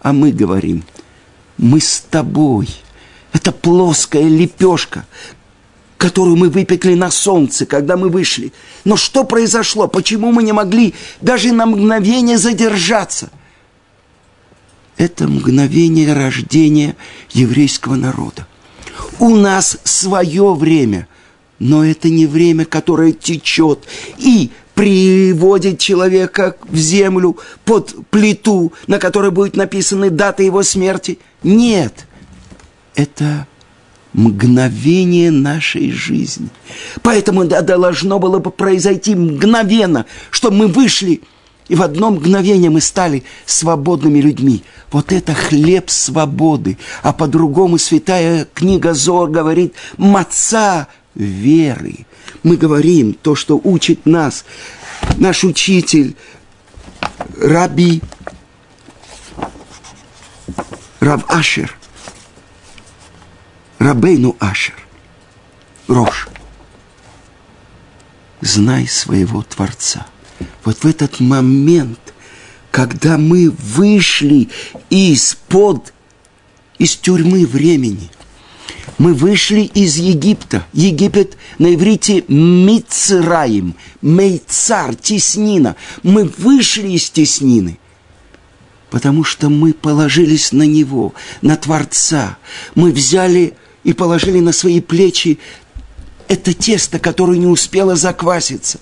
А 0.00 0.14
мы 0.14 0.30
говорим, 0.30 0.84
мы 1.58 1.80
с 1.80 2.02
тобой– 2.08 2.68
это 3.36 3.52
плоская 3.52 4.22
лепешка, 4.22 5.04
которую 5.98 6.36
мы 6.36 6.48
выпекли 6.48 6.94
на 6.94 7.10
солнце, 7.10 7.66
когда 7.66 7.96
мы 7.96 8.08
вышли. 8.08 8.52
Но 8.84 8.96
что 8.96 9.24
произошло? 9.24 9.88
Почему 9.88 10.32
мы 10.32 10.42
не 10.42 10.52
могли 10.52 10.94
даже 11.20 11.52
на 11.52 11.66
мгновение 11.66 12.38
задержаться? 12.38 13.30
Это 14.96 15.28
мгновение 15.28 16.14
рождения 16.14 16.96
еврейского 17.30 17.96
народа. 17.96 18.46
У 19.18 19.36
нас 19.36 19.76
свое 19.84 20.54
время, 20.54 21.06
но 21.58 21.84
это 21.84 22.08
не 22.08 22.24
время, 22.24 22.64
которое 22.64 23.12
течет 23.12 23.84
и 24.16 24.50
приводит 24.74 25.78
человека 25.78 26.56
в 26.66 26.76
землю 26.76 27.36
под 27.66 27.94
плиту, 28.08 28.72
на 28.86 28.98
которой 28.98 29.30
будет 29.30 29.56
написана 29.56 30.08
дата 30.08 30.42
его 30.42 30.62
смерти. 30.62 31.18
Нет– 31.42 32.06
это 32.96 33.46
мгновение 34.12 35.30
нашей 35.30 35.92
жизни. 35.92 36.48
Поэтому 37.02 37.44
это 37.44 37.62
должно 37.62 38.18
было 38.18 38.38
бы 38.38 38.50
произойти 38.50 39.14
мгновенно, 39.14 40.06
чтобы 40.30 40.56
мы 40.56 40.66
вышли, 40.66 41.20
и 41.68 41.74
в 41.74 41.82
одно 41.82 42.10
мгновение 42.10 42.70
мы 42.70 42.80
стали 42.80 43.24
свободными 43.44 44.20
людьми. 44.20 44.62
Вот 44.90 45.12
это 45.12 45.34
хлеб 45.34 45.90
свободы. 45.90 46.78
А 47.02 47.12
по-другому 47.12 47.76
святая 47.76 48.46
книга 48.54 48.94
Зор 48.94 49.30
говорит, 49.30 49.74
маца 49.96 50.88
веры. 51.14 52.06
Мы 52.42 52.56
говорим 52.56 53.14
то, 53.14 53.34
что 53.34 53.60
учит 53.62 54.06
нас 54.06 54.44
наш 55.16 55.44
учитель, 55.44 56.16
Раби 57.40 58.00
Рав 61.00 61.24
Ашер, 61.28 61.75
Рабейну 63.86 64.34
Ашер, 64.40 64.74
Рош. 65.86 66.26
Знай 68.40 68.88
своего 68.88 69.42
Творца. 69.42 70.08
Вот 70.64 70.78
в 70.78 70.86
этот 70.86 71.20
момент, 71.20 72.00
когда 72.72 73.16
мы 73.16 73.48
вышли 73.48 74.48
из-под, 74.90 75.94
из 76.78 76.96
тюрьмы 76.96 77.46
времени, 77.46 78.10
мы 78.98 79.14
вышли 79.14 79.60
из 79.60 79.94
Египта. 79.98 80.66
Египет 80.72 81.36
на 81.58 81.72
иврите 81.72 82.24
Мицраим, 82.26 83.76
Мейцар, 84.02 84.96
теснина. 84.96 85.76
Мы 86.02 86.24
вышли 86.24 86.88
из 86.88 87.08
теснины, 87.08 87.78
потому 88.90 89.22
что 89.22 89.48
мы 89.48 89.72
положились 89.72 90.50
на 90.50 90.64
Него, 90.64 91.14
на 91.40 91.56
Творца. 91.56 92.36
Мы 92.74 92.90
взяли 92.90 93.54
и 93.86 93.92
положили 93.92 94.40
на 94.40 94.50
свои 94.52 94.80
плечи 94.80 95.38
это 96.26 96.52
тесто, 96.52 96.98
которое 96.98 97.38
не 97.38 97.46
успело 97.46 97.94
закваситься. 97.94 98.80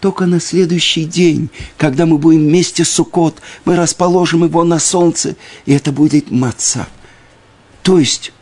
Только 0.00 0.26
на 0.26 0.40
следующий 0.40 1.04
день, 1.04 1.48
когда 1.78 2.06
мы 2.06 2.18
будем 2.18 2.40
вместе 2.40 2.84
с 2.84 2.90
Сукот, 2.90 3.40
мы 3.64 3.76
расположим 3.76 4.42
его 4.42 4.64
на 4.64 4.80
солнце, 4.80 5.36
и 5.64 5.72
это 5.72 5.92
будет 5.92 6.32
маца. 6.32 6.88
То 7.84 8.00
есть 8.00 8.32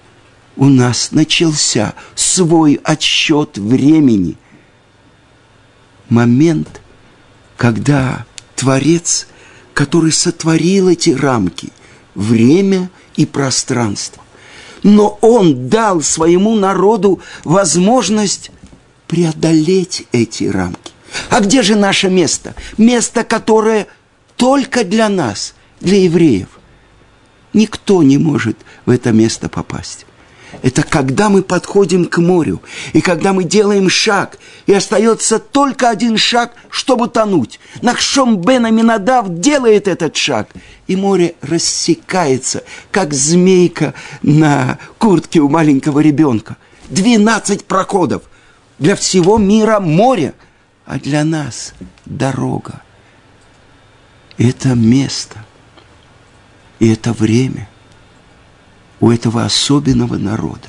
у 0.57 0.65
нас 0.65 1.13
начался 1.13 1.93
свой 2.15 2.81
отсчет 2.83 3.59
времени. 3.59 4.39
Момент, 6.09 6.81
когда 7.59 8.25
Творец, 8.57 9.27
который 9.75 10.13
сотворил 10.13 10.89
эти 10.89 11.11
рамки, 11.11 11.69
время 12.15 12.91
и 13.17 13.27
пространство, 13.27 14.23
но 14.83 15.19
Он 15.21 15.69
дал 15.69 16.03
своему 16.03 16.55
народу 16.55 17.21
возможность 17.45 18.51
преодолеть 19.07 20.07
эти 20.13 20.45
рамки. 20.45 20.93
А 21.29 21.41
где 21.41 21.63
же 21.63 21.75
наше 21.75 22.09
место? 22.09 22.55
Место, 22.79 23.25
которое 23.25 23.89
только 24.37 24.85
для 24.85 25.09
нас, 25.09 25.55
для 25.81 26.03
евреев. 26.05 26.49
Никто 27.53 28.03
не 28.03 28.17
может 28.17 28.57
в 28.87 28.91
это 28.91 29.11
место 29.11 29.49
попасть 29.49 30.07
это 30.63 30.83
когда 30.83 31.29
мы 31.29 31.43
подходим 31.43 32.05
к 32.07 32.19
морю, 32.19 32.61
и 32.93 33.01
когда 33.01 33.33
мы 33.33 33.45
делаем 33.45 33.89
шаг, 33.89 34.39
и 34.67 34.75
остается 34.75 35.39
только 35.39 35.89
один 35.89 36.17
шаг, 36.17 36.55
чтобы 36.69 37.09
тонуть. 37.09 37.61
Нахшом 37.83 38.37
Бен 38.41 38.67
Аминадав 38.67 39.29
делает 39.29 39.89
этот 39.89 40.17
шаг, 40.17 40.49
и 40.87 40.97
море 40.97 41.35
рассекается, 41.41 42.63
как 42.91 43.15
змейка 43.15 43.95
на 44.23 44.79
куртке 44.99 45.41
у 45.41 45.49
маленького 45.49 46.01
ребенка. 46.01 46.57
Двенадцать 46.89 47.65
проходов. 47.65 48.23
Для 48.79 48.97
всего 48.97 49.39
мира 49.39 49.79
море, 49.79 50.35
а 50.87 50.99
для 50.99 51.25
нас 51.25 51.75
дорога. 52.07 52.83
Это 54.39 54.75
место, 54.75 55.45
и 56.79 56.93
это 56.93 57.13
время– 57.13 57.69
у 59.01 59.11
этого 59.11 59.45
особенного 59.45 60.17
народа, 60.17 60.69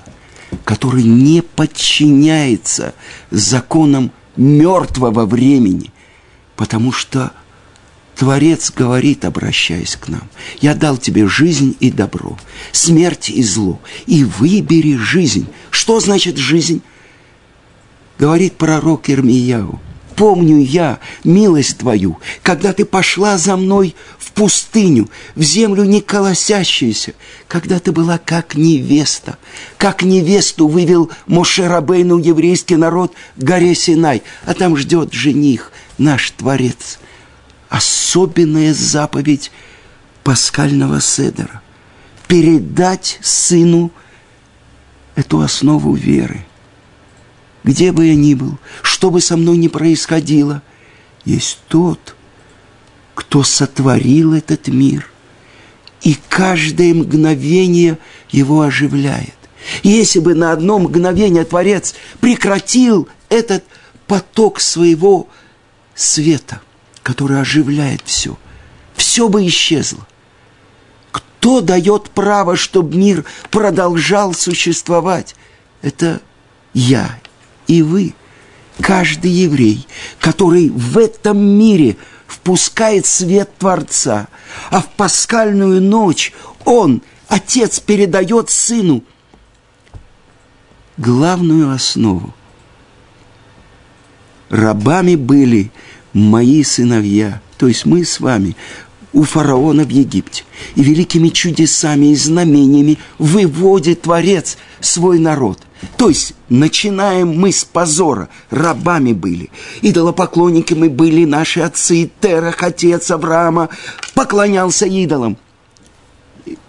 который 0.63 1.03
не 1.03 1.41
подчиняется 1.41 2.95
законам 3.29 4.11
мертвого 4.35 5.25
времени, 5.25 5.91
потому 6.55 6.91
что 6.91 7.31
Творец 8.15 8.71
говорит, 8.71 9.25
обращаясь 9.25 9.95
к 9.95 10.07
нам, 10.07 10.23
«Я 10.59 10.75
дал 10.75 10.97
тебе 10.97 11.27
жизнь 11.27 11.75
и 11.79 11.91
добро, 11.91 12.37
смерть 12.71 13.29
и 13.29 13.43
зло, 13.43 13.79
и 14.05 14.23
выбери 14.23 14.95
жизнь». 14.95 15.47
Что 15.69 15.99
значит 15.99 16.37
жизнь? 16.37 16.81
Говорит 18.19 18.53
пророк 18.53 19.09
Ирмияу– 19.09 19.79
помню 20.21 20.59
я 20.59 20.99
милость 21.23 21.79
Твою, 21.79 22.19
когда 22.43 22.73
Ты 22.73 22.85
пошла 22.85 23.39
за 23.39 23.57
мной 23.57 23.95
в 24.19 24.33
пустыню, 24.33 25.09
в 25.33 25.41
землю 25.41 25.83
не 25.83 25.99
колосящуюся, 25.99 27.13
когда 27.47 27.79
Ты 27.79 27.91
была 27.91 28.19
как 28.19 28.53
невеста. 28.53 29.39
Как 29.79 30.03
невесту 30.03 30.67
вывел 30.67 31.09
Моше 31.25 31.67
Рабейну 31.67 32.19
еврейский 32.19 32.75
народ 32.75 33.15
к 33.35 33.41
горе 33.41 33.73
Синай, 33.73 34.21
а 34.45 34.53
там 34.53 34.77
ждет 34.77 35.11
жених, 35.11 35.71
наш 35.97 36.29
Творец. 36.29 36.99
Особенная 37.69 38.75
заповедь 38.75 39.51
пасхального 40.23 41.01
седера– 41.01 41.63
передать 42.27 43.17
сыну 43.23 43.91
эту 45.15 45.41
основу 45.41 45.95
веры– 45.95 46.45
где 47.63 47.91
бы 47.91 48.07
я 48.07 48.15
ни 48.15 48.33
был, 48.33 48.57
что 48.81 49.11
бы 49.11 49.21
со 49.21 49.37
мной 49.37 49.57
ни 49.57 49.67
происходило, 49.67 50.61
есть 51.25 51.59
тот, 51.67 52.15
кто 53.13 53.43
сотворил 53.43 54.33
этот 54.33 54.67
мир, 54.67 55.09
и 56.01 56.17
каждое 56.29 56.93
мгновение 56.93 57.97
его 58.31 58.61
оживляет. 58.61 59.35
Если 59.83 60.19
бы 60.19 60.33
на 60.33 60.51
одно 60.51 60.79
мгновение 60.79 61.45
Творец 61.45 61.93
прекратил 62.19 63.07
этот 63.29 63.63
поток 64.07 64.59
своего 64.59 65.29
света, 65.93 66.61
который 67.03 67.39
оживляет 67.39 68.01
все, 68.05 68.37
все 68.95 69.29
бы 69.29 69.45
исчезло. 69.45 70.07
Кто 71.11 71.61
дает 71.61 72.09
право, 72.09 72.55
чтобы 72.55 72.97
мир 72.97 73.25
продолжал 73.51 74.33
существовать? 74.33 75.35
Это 75.81 76.21
я 76.73 77.19
и 77.71 77.81
вы, 77.81 78.13
каждый 78.81 79.31
еврей, 79.31 79.87
который 80.19 80.69
в 80.69 80.97
этом 80.97 81.37
мире 81.39 81.95
впускает 82.27 83.05
свет 83.05 83.49
Творца, 83.57 84.27
а 84.69 84.81
в 84.81 84.89
пасхальную 84.89 85.81
ночь 85.81 86.33
он, 86.65 87.01
Отец, 87.29 87.79
передает 87.79 88.49
Сыну 88.49 89.05
главную 90.97 91.71
основу. 91.71 92.33
Рабами 94.49 95.15
были 95.15 95.71
мои 96.11 96.63
сыновья, 96.63 97.41
то 97.57 97.69
есть 97.69 97.85
мы 97.85 98.03
с 98.03 98.19
вами, 98.19 98.57
у 99.13 99.23
фараона 99.23 99.85
в 99.85 99.89
Египте. 99.89 100.43
И 100.75 100.83
великими 100.83 101.29
чудесами 101.29 102.07
и 102.07 102.15
знамениями 102.15 102.97
выводит 103.17 104.01
Творец 104.01 104.57
свой 104.81 105.19
народ– 105.19 105.59
то 105.97 106.09
есть, 106.09 106.33
начинаем 106.49 107.39
мы 107.39 107.51
с 107.51 107.63
позора, 107.63 108.29
рабами 108.49 109.13
были. 109.13 109.49
Идолопоклонниками 109.81 110.87
были 110.87 111.25
наши 111.25 111.61
отцы, 111.61 112.11
Терах, 112.19 112.61
отец 112.61 113.09
Авраама, 113.11 113.69
поклонялся 114.13 114.85
идолам. 114.85 115.37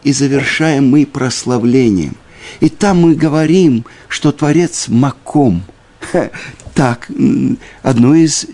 И 0.03 0.13
завершаем 0.13 0.89
мы 0.89 1.07
прославлением. 1.07 2.17
И 2.61 2.69
там 2.69 3.03
мы 3.03 3.15
говорим, 3.15 3.85
что 4.09 4.33
Творец 4.33 4.89
Маком. 4.89 5.63
Так, 6.75 7.11
одно 7.83 8.15
из 8.15 8.47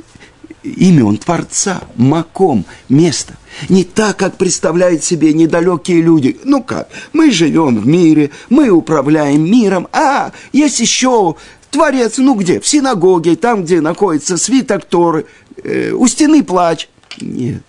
имен 0.64 1.18
Творца, 1.18 1.82
Маком, 1.96 2.64
место– 2.88 3.34
не 3.68 3.84
так, 3.84 4.16
как 4.16 4.36
представляют 4.36 5.04
себе 5.04 5.32
недалекие 5.32 6.00
люди. 6.02 6.38
Ну 6.44 6.62
как, 6.62 6.88
мы 7.12 7.30
живем 7.30 7.78
в 7.78 7.86
мире, 7.86 8.30
мы 8.48 8.70
управляем 8.70 9.50
миром, 9.50 9.88
а 9.92 10.32
есть 10.52 10.80
еще 10.80 11.36
Творец, 11.70 12.18
ну 12.18 12.34
где? 12.34 12.60
В 12.60 12.66
синагоге, 12.66 13.36
там, 13.36 13.64
где 13.64 13.80
находится 13.80 14.36
свиток 14.36 14.84
Торы, 14.84 15.26
э, 15.62 15.92
у 15.92 16.06
стены 16.06 16.42
плач. 16.42 16.88
Нет. 17.20 17.62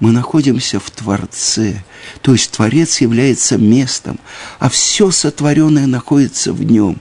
Мы 0.00 0.12
находимся 0.12 0.78
в 0.78 0.90
Творце, 0.90 1.82
то 2.22 2.32
есть 2.32 2.52
Творец 2.52 3.00
является 3.00 3.58
местом, 3.58 4.20
а 4.60 4.68
все 4.68 5.10
сотворенное 5.10 5.88
находится 5.88 6.52
в 6.52 6.62
нем. 6.62 7.00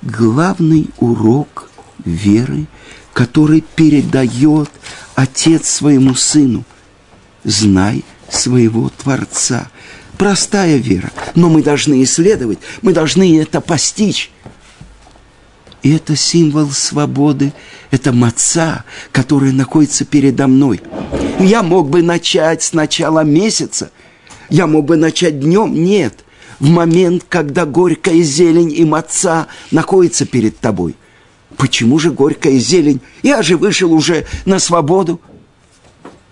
Главный 0.00 0.88
урок 0.98 1.70
веры, 2.04 2.66
который 3.12 3.62
передает 3.74 4.70
отец 5.14 5.68
своему 5.68 6.14
сыну. 6.14 6.64
Знай 7.44 8.04
своего 8.30 8.88
Творца. 8.90 9.68
Простая 10.18 10.76
вера, 10.76 11.10
но 11.34 11.48
мы 11.48 11.62
должны 11.62 12.02
исследовать, 12.04 12.58
мы 12.80 12.92
должны 12.92 13.40
это 13.40 13.60
постичь. 13.60 14.30
И 15.82 15.92
это 15.92 16.14
символ 16.14 16.70
свободы, 16.70 17.52
это 17.90 18.12
маца, 18.12 18.84
которая 19.10 19.50
находится 19.52 20.04
передо 20.04 20.46
мной. 20.46 20.80
Я 21.40 21.64
мог 21.64 21.90
бы 21.90 22.02
начать 22.02 22.62
с 22.62 22.72
начала 22.72 23.24
месяца, 23.24 23.90
я 24.48 24.68
мог 24.68 24.84
бы 24.84 24.96
начать 24.96 25.40
днем, 25.40 25.74
нет. 25.74 26.24
в 26.60 26.68
момент, 26.68 27.24
когда 27.28 27.66
горькая 27.66 28.22
зелень 28.22 28.72
и 28.72 28.84
маца 28.84 29.48
находятся 29.72 30.24
перед 30.26 30.60
тобой. 30.60 30.94
Почему 31.62 32.00
же 32.00 32.10
горькая 32.10 32.58
зелень? 32.58 33.00
Я 33.22 33.40
же 33.40 33.56
вышел 33.56 33.92
уже 33.92 34.26
на 34.44 34.58
свободу. 34.58 35.20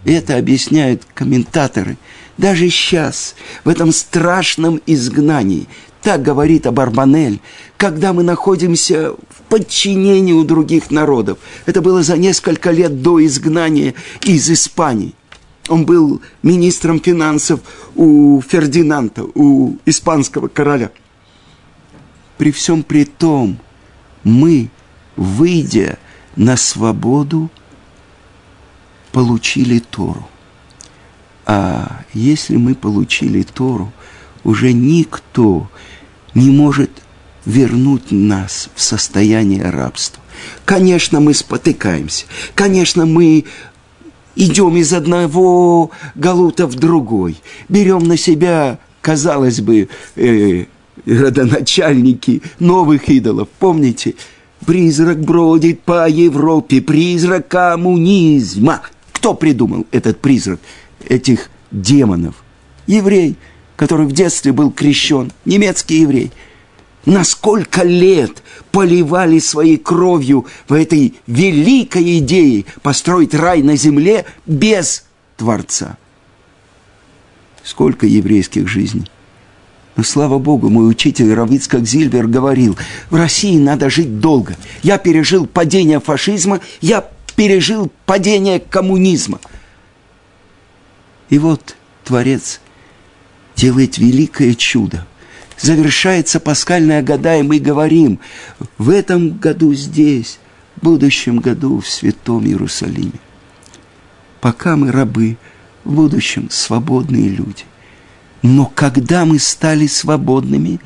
Это 0.04 0.36
объясняют 0.36 1.04
комментаторы. 1.14 1.98
Даже 2.36 2.68
сейчас, 2.68 3.36
в 3.62 3.68
этом 3.68 3.92
страшном 3.92 4.82
изгнании, 4.86 5.68
так 6.02 6.22
говорит 6.22 6.66
Абарбанель, 6.66 7.38
когда 7.76 8.12
мы 8.12 8.24
находимся 8.24 9.12
в 9.12 9.42
подчинении 9.48 10.32
у 10.32 10.42
других 10.42 10.90
народов. 10.90 11.38
Это 11.64 11.80
было 11.80 12.02
за 12.02 12.16
несколько 12.16 12.72
лет 12.72 13.00
до 13.00 13.24
изгнания 13.24 13.94
из 14.22 14.50
Испании. 14.50 15.14
Он 15.68 15.86
был 15.86 16.20
министром 16.42 17.00
финансов 17.00 17.60
у 17.94 18.40
Фердинанда, 18.40 19.22
у 19.36 19.76
испанского 19.86 20.48
короля. 20.48 20.90
При 22.36 22.50
всем 22.50 22.82
при 22.82 23.04
том, 23.04 23.58
мы, 24.24 24.70
выйдя 25.16 25.98
на 26.36 26.56
свободу, 26.56 27.50
получили 29.12 29.78
Тору. 29.78 30.28
А 31.46 32.02
если 32.14 32.56
мы 32.56 32.74
получили 32.74 33.42
Тору, 33.42 33.92
уже 34.44 34.72
никто 34.72 35.68
не 36.34 36.50
может 36.50 36.90
вернуть 37.44 38.10
нас 38.10 38.68
в 38.74 38.80
состояние 38.80 39.68
рабства. 39.70 40.22
Конечно, 40.64 41.20
мы 41.20 41.34
спотыкаемся. 41.34 42.26
Конечно, 42.54 43.06
мы 43.06 43.44
идем 44.36 44.76
из 44.76 44.92
одного 44.92 45.90
галута 46.14 46.66
в 46.66 46.74
другой. 46.76 47.36
Берем 47.68 48.04
на 48.04 48.16
себя, 48.16 48.78
казалось 49.00 49.60
бы, 49.60 49.88
э, 50.16 50.64
родоначальники 51.06 52.42
новых 52.58 53.08
идолов. 53.08 53.48
Помните, 53.58 54.14
призрак 54.66 55.20
бродит 55.20 55.80
по 55.82 56.08
Европе, 56.08 56.80
призрак 56.80 57.48
коммунизма. 57.48 58.82
Кто 59.12 59.34
придумал 59.34 59.86
этот 59.90 60.20
призрак 60.20 60.60
этих 61.08 61.50
демонов? 61.70 62.42
Еврей– 62.86 63.36
который 63.80 64.04
в 64.04 64.12
детстве 64.12 64.52
был 64.52 64.70
крещен, 64.70 65.32
немецкий 65.46 66.02
еврей, 66.02 66.32
на 67.06 67.24
сколько 67.24 67.82
лет 67.82 68.42
поливали 68.72 69.38
своей 69.38 69.78
кровью 69.78 70.46
в 70.68 70.74
этой 70.74 71.14
великой 71.26 72.18
идее 72.18 72.66
построить 72.82 73.32
рай 73.32 73.62
на 73.62 73.76
земле 73.76 74.26
без 74.44 75.06
Творца. 75.38 75.96
Сколько 77.64 78.06
еврейских 78.06 78.68
жизней. 78.68 79.06
Слава 80.02 80.38
Богу, 80.38 80.68
мой 80.68 80.88
учитель 80.88 81.32
Равицкак 81.32 81.86
Зильбер 81.86 82.26
говорил, 82.26 82.76
в 83.10 83.16
России 83.16 83.58
надо 83.58 83.90
жить 83.90 84.20
долго. 84.20 84.56
Я 84.82 84.98
пережил 84.98 85.46
падение 85.46 86.00
фашизма, 86.00 86.60
я 86.80 87.08
пережил 87.36 87.90
падение 88.06 88.60
коммунизма. 88.60 89.40
И 91.28 91.38
вот 91.38 91.76
Творец 92.04 92.60
делает 93.56 93.98
великое 93.98 94.54
чудо. 94.54 95.06
Завершается 95.58 96.40
пасхальная 96.40 97.02
года, 97.02 97.36
и 97.36 97.42
мы 97.42 97.58
говорим, 97.58 98.18
в 98.78 98.90
этом 98.90 99.38
году 99.38 99.74
здесь, 99.74 100.38
в 100.76 100.84
будущем 100.84 101.38
году 101.38 101.80
в 101.80 101.88
Святом 101.88 102.46
Иерусалиме. 102.46 103.20
Пока 104.40 104.76
мы 104.76 104.90
рабы, 104.90 105.36
в 105.84 105.92
будущем 105.92 106.48
свободные 106.50 107.28
люди. 107.28 107.64
Но 108.42 108.70
когда 108.74 109.24
мы 109.24 109.38
стали 109.38 109.86
свободными, 109.86 110.80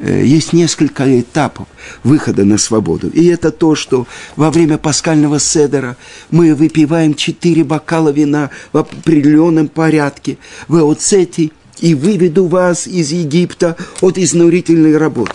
э, 0.00 0.24
есть 0.24 0.52
несколько 0.52 1.20
этапов 1.20 1.68
выхода 2.02 2.44
на 2.44 2.58
свободу. 2.58 3.08
И 3.08 3.26
это 3.26 3.50
то, 3.50 3.74
что 3.74 4.06
во 4.36 4.50
время 4.50 4.78
пасхального 4.78 5.38
седера 5.38 5.96
мы 6.30 6.54
выпиваем 6.54 7.14
четыре 7.14 7.62
бокала 7.64 8.08
вина 8.08 8.50
в 8.72 8.78
определенном 8.78 9.68
порядке. 9.68 10.38
В 10.66 10.78
Эоцете 10.78 11.50
и 11.80 11.94
выведу 11.94 12.46
вас 12.46 12.86
из 12.86 13.12
Египта 13.12 13.76
от 14.00 14.18
изнурительной 14.18 14.96
работы. 14.96 15.34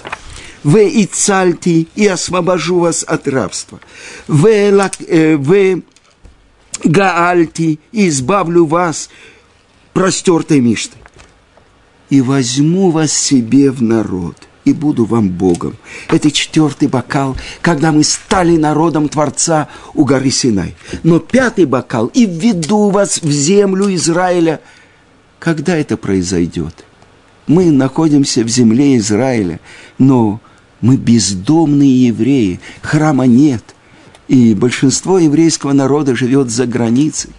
В 0.63 0.77
Ицальти 0.77 1.87
и 1.95 2.07
освобожу 2.07 2.79
вас 2.79 3.03
от 3.07 3.27
рабства. 3.27 3.79
В, 4.27 4.47
э, 4.47 5.37
в 5.37 5.81
Гаальти 6.83 7.79
и 7.91 8.09
избавлю 8.09 8.65
вас 8.65 9.09
простертой 9.93 10.59
миштой. 10.59 10.99
И 12.09 12.21
возьму 12.21 12.91
вас 12.91 13.11
себе 13.11 13.71
в 13.71 13.81
народ 13.81 14.35
и 14.63 14.73
буду 14.73 15.05
вам 15.05 15.29
Богом. 15.29 15.75
Это 16.09 16.29
четвертый 16.29 16.87
бокал, 16.87 17.37
когда 17.61 17.91
мы 17.91 18.03
стали 18.03 18.57
народом 18.57 19.07
Творца 19.07 19.69
у 19.93 20.03
горы 20.03 20.29
Синай. 20.29 20.75
Но 21.03 21.19
пятый 21.19 21.65
бокал 21.65 22.07
и 22.07 22.25
введу 22.25 22.89
вас 22.89 23.21
в 23.21 23.31
землю 23.31 23.93
Израиля– 23.93 24.61
когда 25.39 25.77
это 25.77 25.97
произойдет? 25.97 26.85
Мы 27.47 27.71
находимся 27.71 28.43
в 28.43 28.47
земле 28.47 28.97
Израиля, 28.97 29.59
но 29.97 30.41
мы 30.81 30.97
бездомные 30.97 32.07
евреи, 32.07 32.59
храма 32.81 33.25
нет, 33.25 33.63
и 34.27 34.53
большинство 34.53 35.17
еврейского 35.17 35.73
народа 35.73 36.15
живет 36.15 36.49
за 36.49 36.65
границей. 36.65 37.31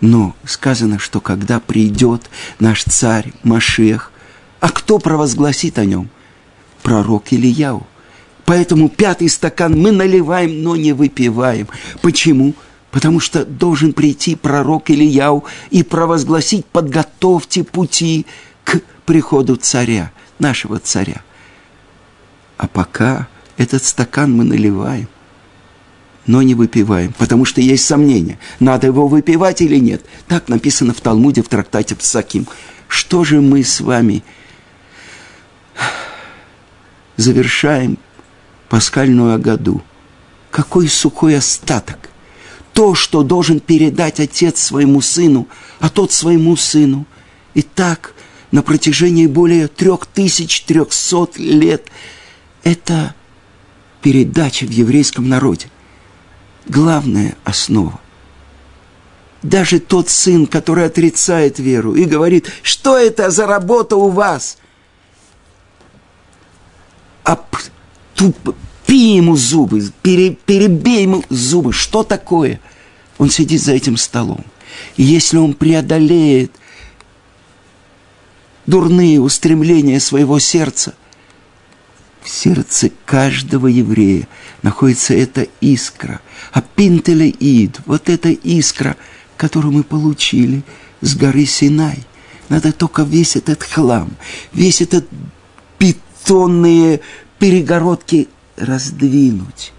Но 0.00 0.34
сказано, 0.44 0.98
что 0.98 1.20
когда 1.20 1.60
придет 1.60 2.30
наш 2.58 2.84
царь 2.84 3.32
Машех, 3.42 4.12
а 4.58 4.70
кто 4.70 4.98
провозгласит 4.98 5.78
о 5.78 5.84
нем? 5.84 6.08
Пророк 6.82 7.32
Ильяу. 7.32 7.86
Поэтому 8.46 8.88
пятый 8.88 9.28
стакан 9.28 9.78
мы 9.78 9.92
наливаем, 9.92 10.62
но 10.62 10.74
не 10.74 10.92
выпиваем. 10.92 11.68
Почему? 12.02 12.54
Потому 12.90 13.20
что 13.20 13.44
должен 13.44 13.92
прийти 13.92 14.34
пророк 14.34 14.90
Ильяу 14.90 15.44
и 15.70 15.82
провозгласить, 15.82 16.66
подготовьте 16.66 17.62
пути 17.62 18.26
к 18.64 18.80
приходу 19.06 19.56
царя, 19.56 20.10
нашего 20.38 20.78
царя. 20.80 21.22
А 22.56 22.66
пока 22.66 23.28
этот 23.56 23.84
стакан 23.84 24.34
мы 24.36 24.44
наливаем, 24.44 25.08
но 26.26 26.42
не 26.42 26.54
выпиваем, 26.54 27.12
потому 27.18 27.44
что 27.44 27.60
есть 27.60 27.84
сомнения, 27.84 28.38
надо 28.58 28.86
его 28.88 29.08
выпивать 29.08 29.60
или 29.60 29.76
нет. 29.76 30.04
Так 30.28 30.48
написано 30.48 30.94
в 30.94 31.00
Талмуде, 31.00 31.42
в 31.42 31.48
трактате 31.48 31.96
Псаким. 31.96 32.46
Что 32.88 33.24
же 33.24 33.40
мы 33.40 33.64
с 33.64 33.80
вами 33.80 34.22
завершаем 37.16 37.98
пасхальную 38.68 39.38
году? 39.40 39.82
Какой 40.50 40.88
сухой 40.88 41.36
остаток? 41.36 42.10
то, 42.72 42.94
что 42.94 43.22
должен 43.22 43.60
передать 43.60 44.20
отец 44.20 44.58
своему 44.58 45.00
сыну, 45.00 45.48
а 45.80 45.88
тот 45.88 46.12
своему 46.12 46.56
сыну. 46.56 47.06
И 47.52 47.62
так 47.62 48.14
на 48.52 48.62
протяжении 48.62 49.26
более 49.26 49.68
трех 49.68 50.06
тысяч 50.06 50.62
трехсот 50.62 51.38
лет 51.38 51.88
это 52.62 53.14
передача 54.02 54.64
в 54.64 54.70
еврейском 54.70 55.28
народе. 55.28 55.66
Главная 56.66 57.36
основа. 57.44 58.00
Даже 59.42 59.80
тот 59.80 60.10
сын, 60.10 60.46
который 60.46 60.84
отрицает 60.84 61.58
веру 61.58 61.94
и 61.94 62.04
говорит, 62.04 62.52
что 62.62 62.98
это 62.98 63.30
за 63.30 63.46
работа 63.46 63.96
у 63.96 64.08
вас? 64.08 64.58
А 67.24 67.42
туп, 68.14 68.54
Разбей 68.90 69.16
ему 69.16 69.36
зубы, 69.36 69.82
пере, 70.02 70.30
перебей 70.34 71.02
ему 71.02 71.22
зубы. 71.30 71.72
Что 71.72 72.02
такое? 72.02 72.60
Он 73.18 73.30
сидит 73.30 73.62
за 73.62 73.72
этим 73.72 73.96
столом. 73.96 74.44
И 74.96 75.04
если 75.04 75.36
он 75.36 75.54
преодолеет 75.54 76.50
дурные 78.66 79.20
устремления 79.20 80.00
своего 80.00 80.40
сердца, 80.40 80.94
в 82.22 82.28
сердце 82.28 82.90
каждого 83.06 83.66
еврея 83.66 84.28
находится 84.62 85.14
эта 85.14 85.46
искра. 85.60 86.20
А 86.52 86.60
пинтеле 86.60 87.30
ид, 87.30 87.80
вот 87.86 88.08
эта 88.08 88.30
искра, 88.30 88.96
которую 89.36 89.72
мы 89.72 89.82
получили 89.82 90.62
с 91.00 91.16
горы 91.16 91.46
Синай. 91.46 92.04
Надо 92.48 92.72
только 92.72 93.02
весь 93.02 93.36
этот 93.36 93.62
хлам, 93.62 94.10
весь 94.52 94.82
этот 94.82 95.06
бетонные 95.78 97.00
перегородки 97.38 98.28
раздвинуть. 98.56 99.72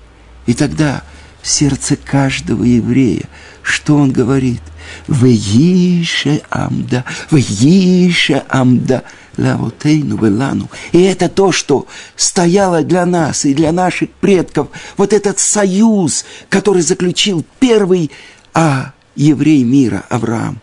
И 0.45 0.53
тогда 0.53 1.03
в 1.41 1.47
сердце 1.47 1.95
каждого 1.95 2.63
еврея, 2.63 3.25
что 3.61 3.97
он 3.97 4.11
говорит? 4.11 4.61
Веише 5.07 6.41
амда, 6.49 7.05
веише 7.29 8.43
амда, 8.49 9.03
лавотейну 9.37 10.17
велану. 10.17 10.69
И 10.91 11.01
это 11.01 11.29
то, 11.29 11.51
что 11.51 11.87
стояло 12.15 12.83
для 12.83 13.05
нас 13.05 13.45
и 13.45 13.53
для 13.53 13.71
наших 13.71 14.09
предков. 14.09 14.67
Вот 14.97 15.13
этот 15.13 15.39
союз, 15.39 16.25
который 16.49 16.81
заключил 16.81 17.45
первый 17.59 18.11
а, 18.53 18.93
еврей 19.15 19.63
мира, 19.63 20.03
Авраам. 20.09 20.59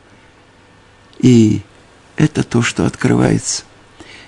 И 1.21 1.61
это 2.17 2.43
то, 2.43 2.63
что 2.63 2.87
открывается. 2.87 3.63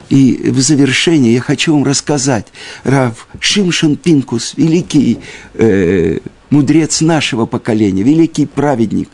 И 0.08 0.50
в 0.50 0.58
завершение 0.60 1.34
я 1.34 1.40
хочу 1.40 1.72
вам 1.72 1.84
рассказать. 1.84 2.48
Рав 2.82 3.28
Шимшин 3.38 3.96
Пинкус, 3.96 4.54
великий 4.56 5.20
э, 5.54 6.18
мудрец 6.50 7.00
нашего 7.00 7.46
поколения, 7.46 8.02
великий 8.02 8.46
праведник, 8.46 9.08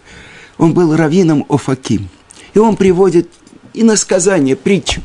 он 0.58 0.72
был 0.72 0.96
раввином 0.96 1.44
Офаким. 1.48 2.08
И 2.54 2.58
он 2.58 2.76
приводит 2.76 3.28
и 3.74 3.82
на 3.82 3.96
сказание, 3.96 4.56
притчу. 4.56 5.02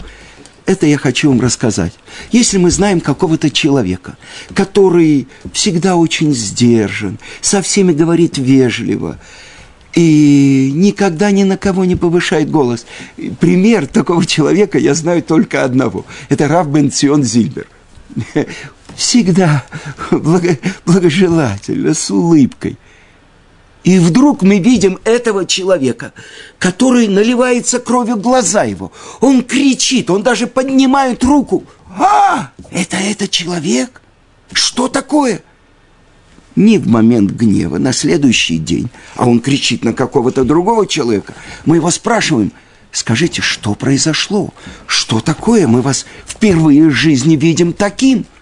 Это 0.65 0.85
я 0.85 0.97
хочу 0.97 1.29
вам 1.29 1.41
рассказать. 1.41 1.93
Если 2.31 2.57
мы 2.57 2.71
знаем 2.71 3.01
какого-то 3.01 3.49
человека, 3.49 4.17
который 4.53 5.27
всегда 5.51 5.97
очень 5.97 6.33
сдержан, 6.33 7.19
со 7.41 7.61
всеми 7.61 7.91
говорит 7.91 8.37
вежливо, 8.37 9.19
и 9.93 10.71
никогда 10.73 11.31
ни 11.31 11.43
на 11.43 11.57
кого 11.57 11.83
не 11.83 11.95
повышает 11.95 12.49
голос. 12.49 12.85
Пример 13.39 13.87
такого 13.87 14.25
человека 14.25 14.77
я 14.77 14.93
знаю 14.93 15.21
только 15.21 15.65
одного. 15.65 16.05
Это 16.29 16.47
Рав 16.47 16.69
Бенцион 16.69 17.23
Зильбер. 17.23 17.67
Всегда 18.95 19.65
благо, 20.11 20.57
благожелательно, 20.85 21.93
с 21.93 22.09
улыбкой. 22.09 22.77
И 23.83 23.97
вдруг 23.97 24.43
мы 24.43 24.59
видим 24.59 24.99
этого 25.05 25.45
человека, 25.45 26.13
который 26.59 27.07
наливается 27.07 27.79
кровью 27.79 28.17
глаза 28.17 28.63
его. 28.63 28.91
Он 29.21 29.43
кричит, 29.43 30.09
он 30.09 30.21
даже 30.21 30.45
поднимает 30.45 31.23
руку. 31.23 31.63
А, 31.89 32.51
это 32.69 32.97
этот 32.97 33.31
человек? 33.31 34.01
Что 34.53 34.87
такое? 34.87 35.41
не 36.57 36.77
в 36.77 36.85
момент 36.85 37.31
гнева, 37.31 37.77
на 37.77 37.93
следующий 37.93 38.57
день, 38.57 38.89
а 39.15 39.25
он 39.25 39.39
кричит 39.39 39.85
на 39.85 39.93
какого-то 39.93 40.43
другого 40.43 40.85
человека, 40.85 41.33
мы 41.65 41.77
его 41.77 41.89
спрашиваем, 41.89 42.51
скажите, 42.91 43.41
что 43.41 43.73
произошло? 43.73 44.53
Что 44.85 45.21
такое? 45.21 45.65
Мы 45.65 45.81
вас 45.81 46.05
впервые 46.27 46.89
в 46.89 46.91
жизни 46.91 47.37
видим 47.37 47.71
таким– 47.71 48.25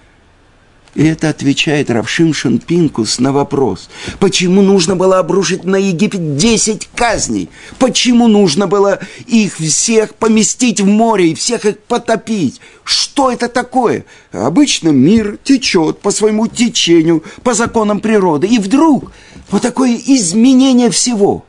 и 0.99 1.05
это 1.05 1.29
отвечает 1.29 1.89
Равшимшин 1.89 2.59
Пинкус 2.59 3.19
на 3.19 3.31
вопрос, 3.31 3.89
почему 4.19 4.61
нужно 4.61 4.97
было 4.97 5.19
обрушить 5.19 5.63
на 5.63 5.77
Египет 5.77 6.35
10 6.35 6.89
казней? 6.93 7.47
Почему 7.77 8.27
нужно 8.27 8.67
было 8.67 8.99
их 9.25 9.55
всех 9.55 10.13
поместить 10.15 10.81
в 10.81 10.85
море 10.85 11.31
и 11.31 11.35
всех 11.35 11.63
их 11.63 11.79
потопить? 11.79 12.59
Что 12.83 13.31
это 13.31 13.47
такое? 13.47 14.03
Обычно 14.33 14.89
мир 14.89 15.39
течет 15.41 15.99
по 15.99 16.11
своему 16.11 16.47
течению, 16.47 17.23
по 17.43 17.53
законам 17.53 18.01
природы. 18.01 18.47
И 18.47 18.59
вдруг 18.59 19.13
вот 19.51 19.61
такое 19.61 19.95
изменение 19.95 20.89
всего 20.89 21.45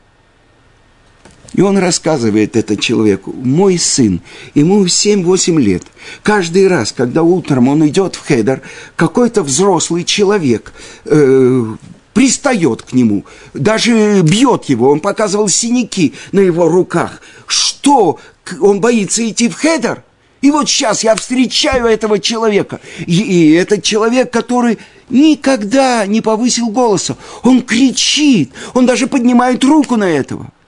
и 1.53 1.61
он 1.61 1.77
рассказывает 1.77 2.55
это 2.55 2.77
человеку, 2.77 3.33
мой 3.33 3.77
сын, 3.77 4.21
ему 4.53 4.85
7-8 4.85 5.59
лет. 5.59 5.83
Каждый 6.23 6.67
раз, 6.67 6.91
когда 6.91 7.23
утром 7.23 7.67
он 7.67 7.85
идет 7.87 8.15
в 8.15 8.25
хедер, 8.25 8.61
какой-то 8.95 9.43
взрослый 9.43 10.03
человек 10.03 10.73
э, 11.05 11.65
пристает 12.13 12.83
к 12.83 12.93
нему, 12.93 13.25
даже 13.53 14.21
бьет 14.21 14.65
его, 14.65 14.89
он 14.89 15.01
показывал 15.01 15.49
синяки 15.49 16.13
на 16.31 16.39
его 16.39 16.69
руках. 16.69 17.21
Что, 17.47 18.19
он 18.59 18.79
боится 18.79 19.27
идти 19.27 19.49
в 19.49 19.55
хедер? 19.55 20.03
И 20.41 20.49
вот 20.49 20.67
сейчас 20.69 21.03
я 21.03 21.15
встречаю 21.15 21.85
этого 21.85 22.17
человека. 22.17 22.79
И, 23.05 23.21
и 23.21 23.51
этот 23.51 23.83
человек, 23.83 24.31
который 24.31 24.79
никогда 25.09 26.07
не 26.07 26.21
повысил 26.21 26.69
голоса, 26.69 27.15
он 27.43 27.61
кричит, 27.61 28.51
он 28.73 28.85
даже 28.85 29.05
поднимает 29.07 29.63
руку 29.65 29.97
на 29.97 30.09
этого– 30.09 30.49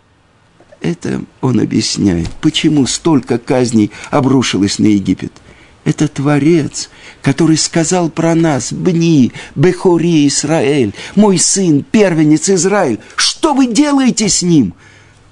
это 0.83 1.23
он 1.41 1.59
объясняет, 1.59 2.29
почему 2.41 2.85
столько 2.85 3.39
казней 3.39 3.89
обрушилось 4.11 4.79
на 4.79 4.87
Египет. 4.87 5.31
Это 5.85 6.07
Творец, 6.07 6.89
который 7.21 7.57
сказал 7.57 8.09
про 8.09 8.35
нас, 8.35 8.71
«Бни, 8.71 9.33
Бехори 9.55 10.27
Израиль, 10.27 10.93
мой 11.15 11.39
сын, 11.39 11.83
первенец 11.89 12.49
Израиль, 12.49 12.99
что 13.15 13.53
вы 13.53 13.67
делаете 13.67 14.29
с 14.29 14.43
ним?» 14.43 14.73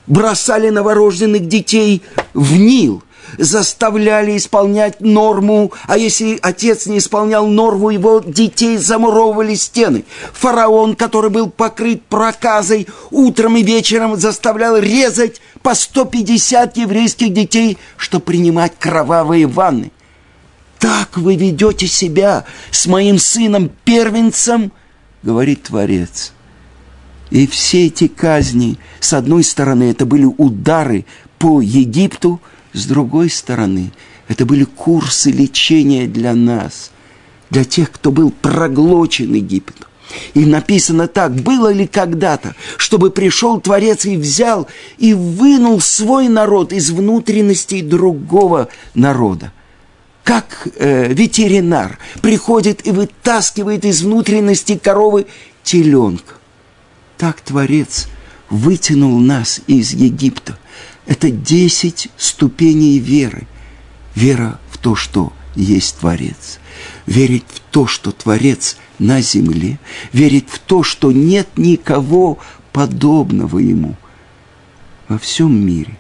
Бросали 0.08 0.70
новорожденных 0.70 1.48
детей 1.48 2.02
в 2.34 2.58
Нил– 2.58 3.04
заставляли 3.38 4.38
исполнять 4.38 5.02
норму, 5.02 5.72
а 5.88 5.98
если 5.98 6.39
отец 6.41 6.86
не 6.86 6.98
исполнял 6.98 7.48
норму, 7.48 7.89
его 7.89 8.20
детей 8.20 8.78
замуровывали 8.78 9.56
стены. 9.56 10.06
Фараон, 10.34 10.96
который 10.96 11.30
был 11.30 11.50
покрыт 11.50 12.04
проказой, 12.04 12.88
утром 13.10 13.58
и 13.58 13.63
вечером 13.63 14.17
заставлял 14.17 14.78
резать 14.78 15.41
по 15.62 15.76
150 15.76 16.78
еврейских 16.78 17.34
детей, 17.34 17.78
чтобы 17.98 18.26
принимать 18.26 18.74
кровавые 18.78 19.48
ванны. 19.48 19.91
Так 20.80 21.17
вы 21.17 21.36
ведете 21.36 21.88
себя 21.88 22.46
с 22.72 22.88
моим 22.88 23.20
сыном-первенцем, 23.20 24.72
говорит 25.22 25.63
Творец. 25.63 26.34
И 27.30 27.48
все 27.48 27.86
эти 27.86 28.08
казни, 28.08 28.78
с 29.00 29.13
одной 29.13 29.44
стороны, 29.44 29.91
это 29.91 30.06
были 30.06 30.26
удары 30.26 31.06
по 31.39 31.62
Египту, 31.62 32.41
с 32.74 32.86
другой 32.86 33.30
стороны, 33.30 33.92
это 34.28 34.46
были 34.46 34.64
курсы 34.64 35.30
лечения 35.30 36.08
для 36.08 36.34
нас, 36.34 36.92
для 37.50 37.66
тех, 37.66 37.92
кто 37.92 38.12
был 38.12 38.32
проглочен 38.32 39.34
Египтом. 39.34 39.88
И 40.34 40.46
написано 40.46 41.08
так, 41.08 41.34
было 41.34 41.72
ли 41.72 41.88
когда-то, 41.88 42.56
чтобы 42.78 43.12
пришел 43.12 43.62
Творец 43.62 44.06
и 44.06 44.18
взял 44.18 44.68
и 44.98 45.14
вынул 45.14 45.80
свой 45.80 46.28
народ 46.28 46.74
из 46.74 46.92
внутренностей 46.92 47.82
другого 47.82 48.68
народа. 48.94 49.54
Как 50.24 50.68
э, 50.76 51.14
ветеринар 51.14 51.98
приходит 52.22 52.86
и 52.86 52.92
вытаскивает 52.92 53.86
из 53.86 54.02
внутренности 54.02 54.78
коровы 54.78 55.28
теленка. 55.64 56.36
Так 57.18 57.42
Творец 57.42 58.08
вытянул 58.50 59.18
нас 59.20 59.62
из 59.68 59.94
Египта– 59.94 60.58
это 61.06 61.30
десять 61.30 62.10
ступеней 62.18 63.00
веры. 63.00 63.48
Вера 64.16 64.60
в 64.70 64.78
то, 64.78 64.96
что 64.96 65.34
есть 65.56 65.98
Творец. 65.98 66.60
Верить 67.06 67.46
в 67.48 67.60
то, 67.72 67.88
что 67.88 68.12
Творец 68.12 68.78
на 69.00 69.22
земле. 69.22 69.80
Верить 70.14 70.50
в 70.50 70.60
то, 70.60 70.84
что 70.84 71.12
нет 71.12 71.48
никого 71.58 72.40
подобного 72.72 73.60
Ему 73.60 73.96
во 75.08 75.18
всем 75.18 75.66
мире. 75.66 75.98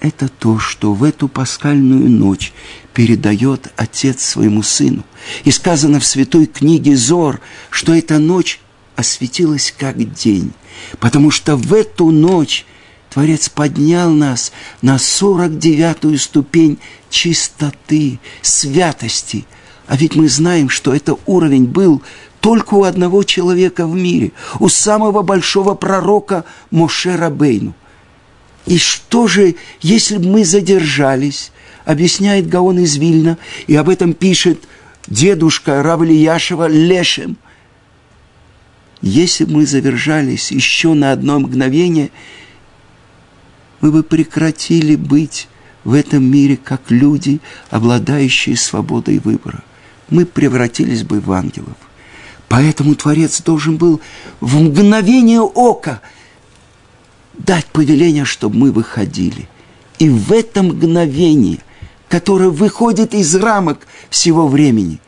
Это 0.00 0.28
то, 0.28 0.58
что 0.58 0.94
в 0.94 1.04
эту 1.04 1.28
пасхальную 1.28 2.10
ночь 2.10 2.52
передает 2.92 3.72
Отец 3.76 4.22
своему 4.24 4.62
Сыну. 4.62 5.04
И 5.44 5.50
сказано 5.52 6.00
в 6.00 6.04
святой 6.04 6.46
книге 6.46 6.96
Зор, 6.96 7.40
что 7.70 7.94
эта 7.94 8.18
ночь 8.18 8.58
осветилась 8.96 9.72
как 9.76 10.12
день, 10.12 10.52
потому 10.98 11.30
что 11.30 11.56
в 11.56 11.72
эту 11.72 12.10
ночь 12.10 12.66
Творец 13.12 13.50
поднял 13.50 14.10
нас 14.10 14.52
на 14.80 14.98
сорок 14.98 15.58
девятую 15.58 16.18
ступень 16.18 16.78
чистоты, 17.10 18.18
святости. 18.40 19.44
А 19.86 19.98
ведь 19.98 20.14
мы 20.14 20.30
знаем, 20.30 20.70
что 20.70 20.94
это 20.94 21.18
уровень 21.26 21.66
был 21.66 22.00
только 22.40 22.72
у 22.72 22.84
одного 22.84 23.22
человека 23.22 23.86
в 23.86 23.94
мире, 23.94 24.32
у 24.60 24.70
самого 24.70 25.20
большого 25.20 25.74
пророка 25.74 26.46
Моше 26.70 27.14
Рабейну. 27.16 27.74
И 28.64 28.78
что 28.78 29.26
же, 29.26 29.56
если 29.82 30.16
бы 30.16 30.28
мы 30.28 30.44
задержались, 30.46 31.52
объясняет 31.84 32.48
Гаон 32.48 32.78
из 32.78 32.96
Вильна, 32.96 33.36
и 33.66 33.76
об 33.76 33.90
этом 33.90 34.14
пишет 34.14 34.62
дедушка 35.06 35.82
Равлияшева 35.82 36.66
Лешем, 36.66 37.36
если 39.02 39.44
бы 39.44 39.52
мы 39.52 39.66
задержались 39.66 40.50
еще 40.50 40.94
на 40.94 41.12
одно 41.12 41.40
мгновение– 41.40 42.10
мы 43.82 43.90
бы 43.90 44.02
прекратили 44.02 44.96
быть 44.96 45.48
в 45.84 45.92
этом 45.92 46.24
мире 46.24 46.56
как 46.56 46.90
люди, 46.90 47.40
обладающие 47.68 48.56
свободой 48.56 49.18
выбора. 49.18 49.62
Мы 50.08 50.24
превратились 50.24 51.02
бы 51.02 51.20
в 51.20 51.30
ангелов. 51.32 51.76
Поэтому 52.48 52.94
Творец 52.94 53.42
должен 53.42 53.76
был 53.76 54.00
в 54.40 54.60
мгновение 54.60 55.40
ока 55.40 56.00
дать 57.36 57.66
повеление, 57.66 58.24
чтобы 58.24 58.56
мы 58.56 58.72
выходили. 58.72 59.48
И 59.98 60.08
в 60.08 60.32
этом 60.32 60.68
мгновении, 60.68 61.58
которое 62.08 62.50
выходит 62.50 63.14
из 63.14 63.34
рамок 63.34 63.86
всего 64.10 64.46
времени, 64.46 65.00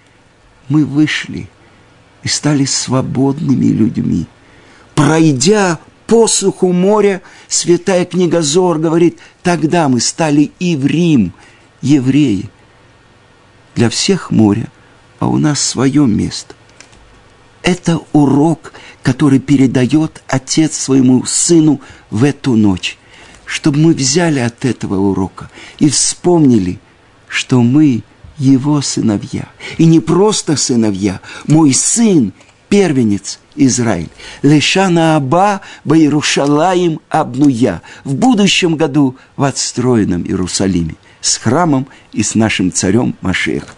мы 0.69 0.85
вышли 0.85 1.49
и 2.25 2.29
стали 2.29 2.65
свободными 2.65 3.67
людьми, 3.67 4.27
пройдя 4.95 5.79
посуху 6.15 6.73
моря, 6.73 7.23
святая 7.49 8.05
книга 8.05 8.41
Зор 8.41 8.79
говорит, 8.79 9.19
тогда 9.43 9.89
мы 9.89 9.99
стали 9.99 10.53
и 10.61 10.77
в 10.77 10.87
Рим, 10.87 11.33
евреи. 11.83 12.51
Для 13.75 13.91
всех 13.91 14.31
море, 14.31 14.69
а 15.19 15.27
у 15.27 15.39
нас 15.39 15.61
свое 15.61 16.07
место. 16.07 16.55
Это 17.65 17.99
урок, 18.13 18.75
который 19.03 19.41
передает 19.41 20.23
отец 20.29 20.77
своему 20.77 21.25
сыну 21.25 21.81
в 22.11 22.23
эту 22.23 22.55
ночь, 22.55 22.97
чтобы 23.45 23.81
мы 23.81 23.93
взяли 23.93 24.39
от 24.39 24.65
этого 24.65 24.95
урока 24.95 25.51
и 25.81 25.89
вспомнили, 25.89 26.79
что 27.27 27.61
мы 27.61 28.05
его 28.39 28.81
сыновья. 28.83 29.49
И 29.79 29.85
не 29.85 29.99
просто 29.99 30.57
сыновья, 30.57 31.21
мой 31.49 31.75
сын, 31.75 32.33
первенец 32.75 33.39
Израиль. 33.55 34.09
Лешана 34.43 35.15
Аба 35.15 35.61
Баирушалаим 35.85 36.99
Абнуя. 37.09 37.83
В 38.03 38.17
будущем 38.17 38.75
году 38.75 39.17
в 39.37 39.45
отстроенном 39.45 40.25
Иерусалиме 40.25 40.97
с 41.21 41.37
храмом 41.37 41.87
и 42.13 42.25
с 42.25 42.35
нашим 42.35 42.73
царем 42.73 43.15
Машехом. 43.21 43.77